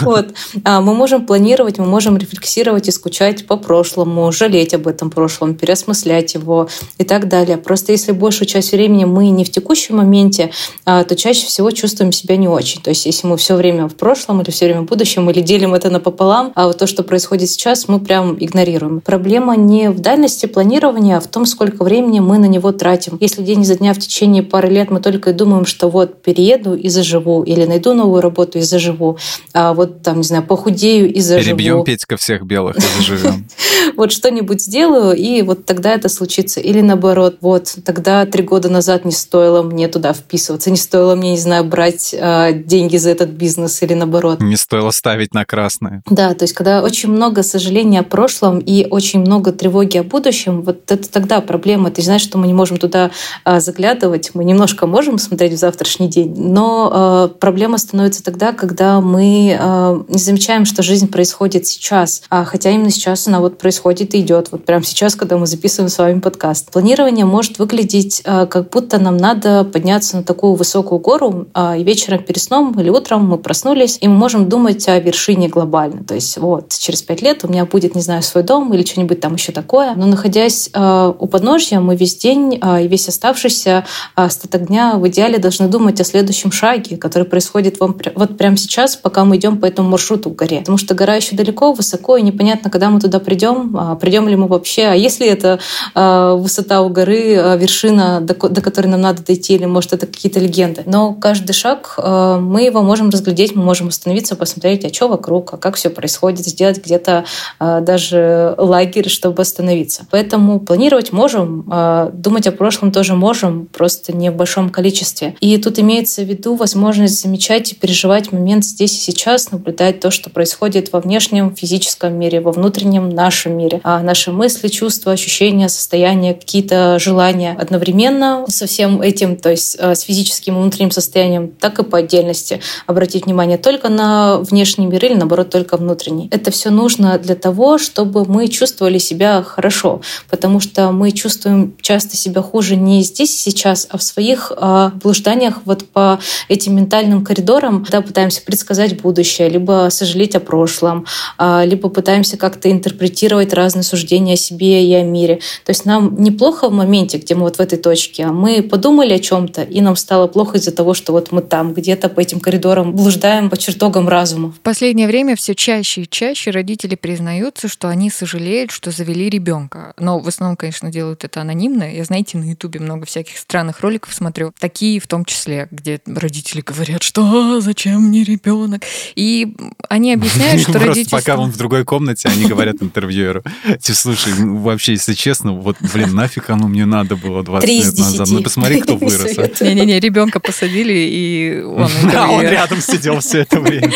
Вот. 0.00 0.28
А 0.64 0.80
мы 0.80 0.94
можем 0.94 1.26
планировать, 1.26 1.78
мы 1.78 1.86
можем 1.86 2.16
рефлексировать 2.16 2.86
и 2.86 2.92
скучать 2.92 3.46
по 3.46 3.56
прошлому, 3.56 4.30
жалеть 4.30 4.74
об 4.74 4.86
этом 4.86 5.10
прошлом, 5.10 5.54
переосмыслять 5.56 6.34
его 6.34 6.68
и 6.98 7.04
так 7.04 7.28
далее. 7.28 7.56
Просто 7.56 7.90
если 7.90 8.12
большую 8.12 8.46
часть 8.46 8.70
времени 8.70 9.04
мы 9.04 9.30
не 9.30 9.44
в 9.44 9.50
текущем 9.50 9.96
моменте, 9.96 10.52
а, 10.84 11.02
то 11.02 11.16
чаще 11.16 11.46
всего 11.46 11.72
чувствуем 11.72 12.12
себя 12.12 12.36
не 12.36 12.46
очень. 12.46 12.80
То 12.80 12.90
есть 12.90 13.06
если 13.06 13.26
мы 13.26 13.36
все 13.36 13.56
время 13.56 13.88
в 13.88 13.96
прошлом 13.96 14.40
или 14.40 14.50
все 14.50 14.66
время 14.66 14.82
в 14.82 14.84
будущем, 14.84 15.28
или 15.30 15.40
делим 15.40 15.74
это 15.74 15.90
напополам, 15.90 16.52
а 16.54 16.68
вот 16.68 16.78
то, 16.78 16.86
что 16.86 17.02
происходит 17.02 17.50
сейчас, 17.50 17.88
мы 17.88 17.98
прям 17.98 18.36
игнорируем. 18.38 19.00
Проблема 19.00 19.56
не 19.56 19.90
в 19.90 19.98
дальности 19.98 20.46
планирования, 20.46 21.16
а 21.16 21.20
в 21.20 21.26
том, 21.26 21.46
сколько 21.46 21.82
времени 21.82 22.11
мы 22.20 22.38
на 22.38 22.46
него 22.46 22.72
тратим. 22.72 23.16
Если 23.20 23.42
день 23.42 23.64
за 23.64 23.76
дня 23.76 23.94
в 23.94 23.98
течение 23.98 24.42
пары 24.42 24.68
лет 24.68 24.90
мы 24.90 25.00
только 25.00 25.30
и 25.30 25.32
думаем, 25.32 25.66
что 25.66 25.88
вот 25.88 26.22
перееду 26.22 26.74
и 26.74 26.88
заживу, 26.88 27.42
или 27.42 27.64
найду 27.64 27.94
новую 27.94 28.20
работу 28.20 28.58
и 28.58 28.62
заживу, 28.62 29.18
а 29.52 29.74
вот 29.74 30.02
там, 30.02 30.18
не 30.18 30.24
знаю, 30.24 30.42
похудею 30.42 31.12
и 31.12 31.20
заживу. 31.20 31.56
Перебьем 31.56 31.84
Петька 31.84 32.16
всех 32.16 32.44
белых 32.44 32.76
и 32.76 32.80
заживем. 32.80 33.46
Вот 33.96 34.12
что-нибудь 34.12 34.62
сделаю, 34.62 35.14
и 35.14 35.42
вот 35.42 35.66
тогда 35.66 35.92
это 35.94 36.08
случится. 36.08 36.60
Или 36.60 36.80
наоборот, 36.80 37.38
вот 37.40 37.74
тогда 37.84 38.24
три 38.26 38.42
года 38.42 38.68
назад 38.70 39.04
не 39.04 39.12
стоило 39.12 39.62
мне 39.62 39.88
туда 39.88 40.12
вписываться, 40.12 40.70
не 40.70 40.76
стоило 40.76 41.14
мне, 41.14 41.32
не 41.32 41.38
знаю, 41.38 41.64
брать 41.64 42.14
э, 42.18 42.52
деньги 42.52 42.96
за 42.96 43.10
этот 43.10 43.30
бизнес 43.30 43.82
или 43.82 43.94
наоборот. 43.94 44.40
Не 44.40 44.56
стоило 44.56 44.92
ставить 44.92 45.34
на 45.34 45.44
красное. 45.44 46.02
Да, 46.08 46.32
то 46.34 46.44
есть 46.44 46.54
когда 46.54 46.82
очень 46.82 47.10
много 47.10 47.42
сожаления 47.42 48.00
о 48.00 48.04
прошлом 48.04 48.60
и 48.60 48.86
очень 48.88 49.20
много 49.20 49.52
тревоги 49.52 49.98
о 49.98 50.04
будущем, 50.04 50.62
вот 50.62 50.90
это 50.90 51.10
тогда 51.10 51.40
проблема. 51.40 51.90
Ты 52.02 52.06
знаешь, 52.06 52.22
что 52.22 52.36
мы 52.36 52.48
не 52.48 52.52
можем 52.52 52.78
туда 52.78 53.12
э, 53.44 53.60
заглядывать, 53.60 54.32
мы 54.34 54.42
немножко 54.42 54.88
можем 54.88 55.18
смотреть 55.18 55.52
в 55.52 55.56
завтрашний 55.56 56.08
день, 56.08 56.34
но 56.36 57.28
э, 57.32 57.38
проблема 57.38 57.78
становится 57.78 58.24
тогда, 58.24 58.52
когда 58.52 59.00
мы 59.00 59.56
э, 59.56 60.02
не 60.08 60.18
замечаем, 60.18 60.64
что 60.64 60.82
жизнь 60.82 61.06
происходит 61.06 61.68
сейчас, 61.68 62.24
а 62.28 62.44
хотя 62.44 62.70
именно 62.70 62.90
сейчас 62.90 63.28
она 63.28 63.38
вот 63.38 63.56
происходит 63.56 64.14
и 64.14 64.20
идет, 64.20 64.48
вот 64.50 64.64
прямо 64.64 64.82
сейчас, 64.82 65.14
когда 65.14 65.38
мы 65.38 65.46
записываем 65.46 65.88
с 65.88 65.96
вами 65.96 66.18
подкаст. 66.18 66.72
Планирование 66.72 67.24
может 67.24 67.60
выглядеть, 67.60 68.20
как 68.24 68.70
будто 68.70 68.98
нам 68.98 69.16
надо 69.16 69.62
подняться 69.62 70.16
на 70.16 70.24
такую 70.24 70.54
высокую 70.54 70.98
гору, 70.98 71.46
и 71.56 71.84
вечером 71.84 72.24
перед 72.24 72.42
сном 72.42 72.78
или 72.80 72.88
утром 72.88 73.28
мы 73.28 73.38
проснулись, 73.38 73.98
и 74.00 74.08
мы 74.08 74.16
можем 74.16 74.48
думать 74.48 74.88
о 74.88 74.98
вершине 74.98 75.46
глобально. 75.46 76.02
То 76.02 76.16
есть 76.16 76.36
вот 76.38 76.70
через 76.70 77.00
пять 77.02 77.22
лет 77.22 77.44
у 77.44 77.48
меня 77.48 77.64
будет, 77.64 77.94
не 77.94 78.02
знаю, 78.02 78.24
свой 78.24 78.42
дом 78.42 78.74
или 78.74 78.84
что-нибудь 78.84 79.20
там 79.20 79.34
еще 79.34 79.52
такое. 79.52 79.94
Но 79.94 80.06
находясь 80.06 80.68
у 80.74 81.26
подножья, 81.28 81.78
мы 81.78 81.91
весь 81.94 82.16
день 82.16 82.58
э, 82.62 82.84
и 82.84 82.88
весь 82.88 83.08
оставшийся 83.08 83.84
э, 84.16 84.24
остаток 84.24 84.66
дня 84.66 84.94
в 84.96 85.06
идеале 85.08 85.38
должны 85.38 85.68
думать 85.68 86.00
о 86.00 86.04
следующем 86.04 86.52
шаге, 86.52 86.96
который 86.96 87.24
происходит 87.24 87.80
вам 87.80 87.96
вот 88.14 88.36
прямо 88.38 88.56
сейчас, 88.56 88.96
пока 88.96 89.24
мы 89.24 89.36
идем 89.36 89.58
по 89.58 89.66
этому 89.66 89.88
маршруту 89.88 90.30
к 90.30 90.36
горе. 90.36 90.60
Потому 90.60 90.78
что 90.78 90.94
гора 90.94 91.16
еще 91.16 91.36
далеко, 91.36 91.72
высоко, 91.72 92.16
и 92.16 92.22
непонятно, 92.22 92.70
когда 92.70 92.90
мы 92.90 93.00
туда 93.00 93.18
придем, 93.18 93.76
а 93.78 93.94
придем 93.96 94.28
ли 94.28 94.36
мы 94.36 94.48
вообще, 94.48 94.84
а 94.84 94.94
если 94.94 95.26
это 95.26 95.58
высота 95.94 96.82
у 96.82 96.88
горы, 96.88 97.56
вершина, 97.58 98.20
до, 98.20 98.34
ко- 98.34 98.48
до 98.48 98.60
которой 98.60 98.86
нам 98.86 99.00
надо 99.00 99.22
дойти, 99.24 99.54
или 99.54 99.66
может 99.66 99.92
это 99.92 100.06
какие-то 100.06 100.40
легенды. 100.40 100.82
Но 100.86 101.14
каждый 101.14 101.52
шаг 101.52 101.94
мы 101.98 102.62
его 102.62 102.82
можем 102.82 103.10
разглядеть, 103.10 103.54
мы 103.54 103.62
можем 103.62 103.88
остановиться, 103.88 104.36
посмотреть, 104.36 104.84
а 104.84 104.92
что 104.92 105.08
вокруг, 105.08 105.54
а 105.54 105.56
как 105.56 105.76
все 105.76 105.90
происходит, 105.90 106.46
сделать 106.46 106.84
где-то 106.84 107.24
даже 107.58 108.54
лагерь, 108.58 109.08
чтобы 109.08 109.42
остановиться. 109.42 110.06
Поэтому 110.10 110.60
планировать 110.60 111.12
можем, 111.12 111.64
думать 112.12 112.46
о 112.46 112.52
прошлом 112.52 112.92
тоже 112.92 113.14
можем, 113.14 113.66
просто 113.66 114.14
не 114.14 114.30
в 114.30 114.36
большом 114.36 114.70
количестве. 114.70 115.34
И 115.40 115.56
тут 115.58 115.78
имеется 115.78 116.22
в 116.22 116.26
виду 116.26 116.54
возможность 116.54 117.20
замечать 117.20 117.72
и 117.72 117.74
переживать 117.74 118.32
момент 118.32 118.64
здесь 118.64 118.96
и 118.96 119.00
сейчас, 119.00 119.50
наблюдать 119.50 120.00
то, 120.00 120.10
что 120.10 120.30
происходит 120.30 120.92
во 120.92 121.00
внешнем 121.00 121.54
физическом 121.54 122.14
мире, 122.18 122.40
во 122.40 122.52
внутреннем 122.52 123.08
нашем 123.08 123.56
мире. 123.56 123.80
А 123.84 124.02
наши 124.02 124.32
мысли, 124.32 124.68
чувства, 124.68 125.12
ощущения, 125.12 125.68
состояния, 125.68 126.34
какие-то 126.34 126.98
желания 126.98 127.56
одновременно 127.58 128.44
со 128.48 128.66
всем 128.66 129.00
этим, 129.00 129.36
то 129.36 129.50
есть 129.50 129.76
э, 129.78 129.94
с 129.94 130.00
физическим 130.00 130.56
и 130.56 130.60
внутренним 130.60 130.90
состоянием, 130.90 131.48
так 131.48 131.78
и 131.78 131.84
по 131.84 131.98
отдельности 131.98 132.60
обратить 132.86 133.26
внимание 133.26 133.58
только 133.58 133.88
на 133.88 134.38
внешний 134.38 134.86
мир 134.86 135.04
или, 135.04 135.14
наоборот, 135.14 135.50
только 135.50 135.76
внутренний. 135.76 136.28
Это 136.30 136.50
все 136.50 136.70
нужно 136.70 137.18
для 137.18 137.34
того, 137.34 137.78
чтобы 137.78 138.24
мы 138.24 138.48
чувствовали 138.48 138.98
себя 138.98 139.42
хорошо, 139.42 140.00
потому 140.28 140.60
что 140.60 140.92
мы 140.92 141.12
чувствуем 141.12 141.61
часто 141.80 142.16
себя 142.16 142.42
хуже 142.42 142.76
не 142.76 143.02
здесь 143.02 143.36
сейчас, 143.36 143.86
а 143.90 143.98
в 143.98 144.02
своих 144.02 144.52
э, 144.56 144.90
блужданиях 145.02 145.60
вот 145.64 145.88
по 145.88 146.20
этим 146.48 146.76
ментальным 146.76 147.24
коридорам, 147.24 147.84
когда 147.84 148.00
пытаемся 148.00 148.42
предсказать 148.42 149.00
будущее, 149.00 149.48
либо 149.48 149.88
сожалеть 149.90 150.34
о 150.34 150.40
прошлом, 150.40 151.06
э, 151.38 151.62
либо 151.66 151.88
пытаемся 151.88 152.36
как-то 152.36 152.70
интерпретировать 152.70 153.52
разные 153.52 153.82
суждения 153.82 154.34
о 154.34 154.36
себе 154.36 154.84
и 154.86 154.94
о 154.94 155.02
мире. 155.02 155.36
То 155.64 155.70
есть 155.70 155.84
нам 155.84 156.20
неплохо 156.22 156.68
в 156.68 156.72
моменте, 156.72 157.18
где 157.18 157.34
мы 157.34 157.42
вот 157.42 157.56
в 157.56 157.60
этой 157.60 157.78
точке, 157.78 158.24
а 158.24 158.32
мы 158.32 158.62
подумали 158.62 159.14
о 159.14 159.18
чем-то, 159.18 159.62
и 159.62 159.80
нам 159.80 159.96
стало 159.96 160.26
плохо 160.26 160.58
из-за 160.58 160.72
того, 160.72 160.94
что 160.94 161.12
вот 161.12 161.32
мы 161.32 161.42
там 161.42 161.74
где-то 161.74 162.08
по 162.08 162.20
этим 162.20 162.40
коридорам 162.40 162.94
блуждаем 162.94 163.50
по 163.50 163.56
чертогам 163.56 164.08
разума. 164.08 164.52
В 164.52 164.60
последнее 164.60 165.06
время 165.06 165.36
все 165.36 165.54
чаще 165.54 166.02
и 166.02 166.08
чаще 166.08 166.50
родители 166.50 166.94
признаются, 166.94 167.68
что 167.68 167.88
они 167.88 168.10
сожалеют, 168.10 168.70
что 168.70 168.90
завели 168.90 169.28
ребенка. 169.28 169.94
Но 169.98 170.18
в 170.18 170.28
основном, 170.28 170.56
конечно, 170.56 170.90
делают 170.90 171.24
это 171.24 171.40
анонимно. 171.40 171.51
Я, 171.52 172.04
знаете, 172.04 172.38
на 172.38 172.44
Ютубе 172.44 172.80
много 172.80 173.06
всяких 173.06 173.36
странных 173.38 173.80
роликов 173.80 174.14
смотрю, 174.14 174.52
такие 174.58 175.00
в 175.00 175.06
том 175.06 175.24
числе, 175.24 175.68
где 175.70 176.00
родители 176.06 176.60
говорят, 176.60 177.02
что 177.02 177.56
«А, 177.56 177.60
зачем 177.60 178.02
мне 178.02 178.24
ребенок? 178.24 178.82
И 179.14 179.54
они 179.88 180.14
объясняют, 180.14 180.60
что 180.62 180.72
Просто 180.72 180.88
родительство... 180.88 181.18
пока 181.18 181.36
он 181.36 181.50
в 181.50 181.56
другой 181.56 181.84
комнате, 181.84 182.28
они 182.28 182.46
говорят 182.46 182.76
интервьюеру. 182.80 183.42
Типа, 183.80 183.98
слушай, 183.98 184.32
ну, 184.38 184.58
вообще, 184.58 184.92
если 184.92 185.14
честно, 185.14 185.52
вот, 185.52 185.76
блин, 185.92 186.14
нафиг 186.14 186.50
оно 186.50 186.68
мне 186.68 186.84
надо 186.84 187.16
было 187.16 187.42
20 187.42 187.64
Три 187.66 187.78
из 187.78 187.86
лет 187.86 187.98
назад. 187.98 188.28
Ну, 188.30 188.42
посмотри, 188.42 188.80
кто 188.80 188.96
вырос. 188.96 189.38
а. 189.38 189.64
Не-не-не, 189.64 190.00
ребенка 190.00 190.40
посадили, 190.40 190.92
и 190.94 191.62
он 191.62 191.88
А 192.14 192.30
он 192.30 192.42
рядом 192.42 192.80
сидел 192.80 193.20
все 193.20 193.40
это 193.40 193.60
время. 193.60 193.92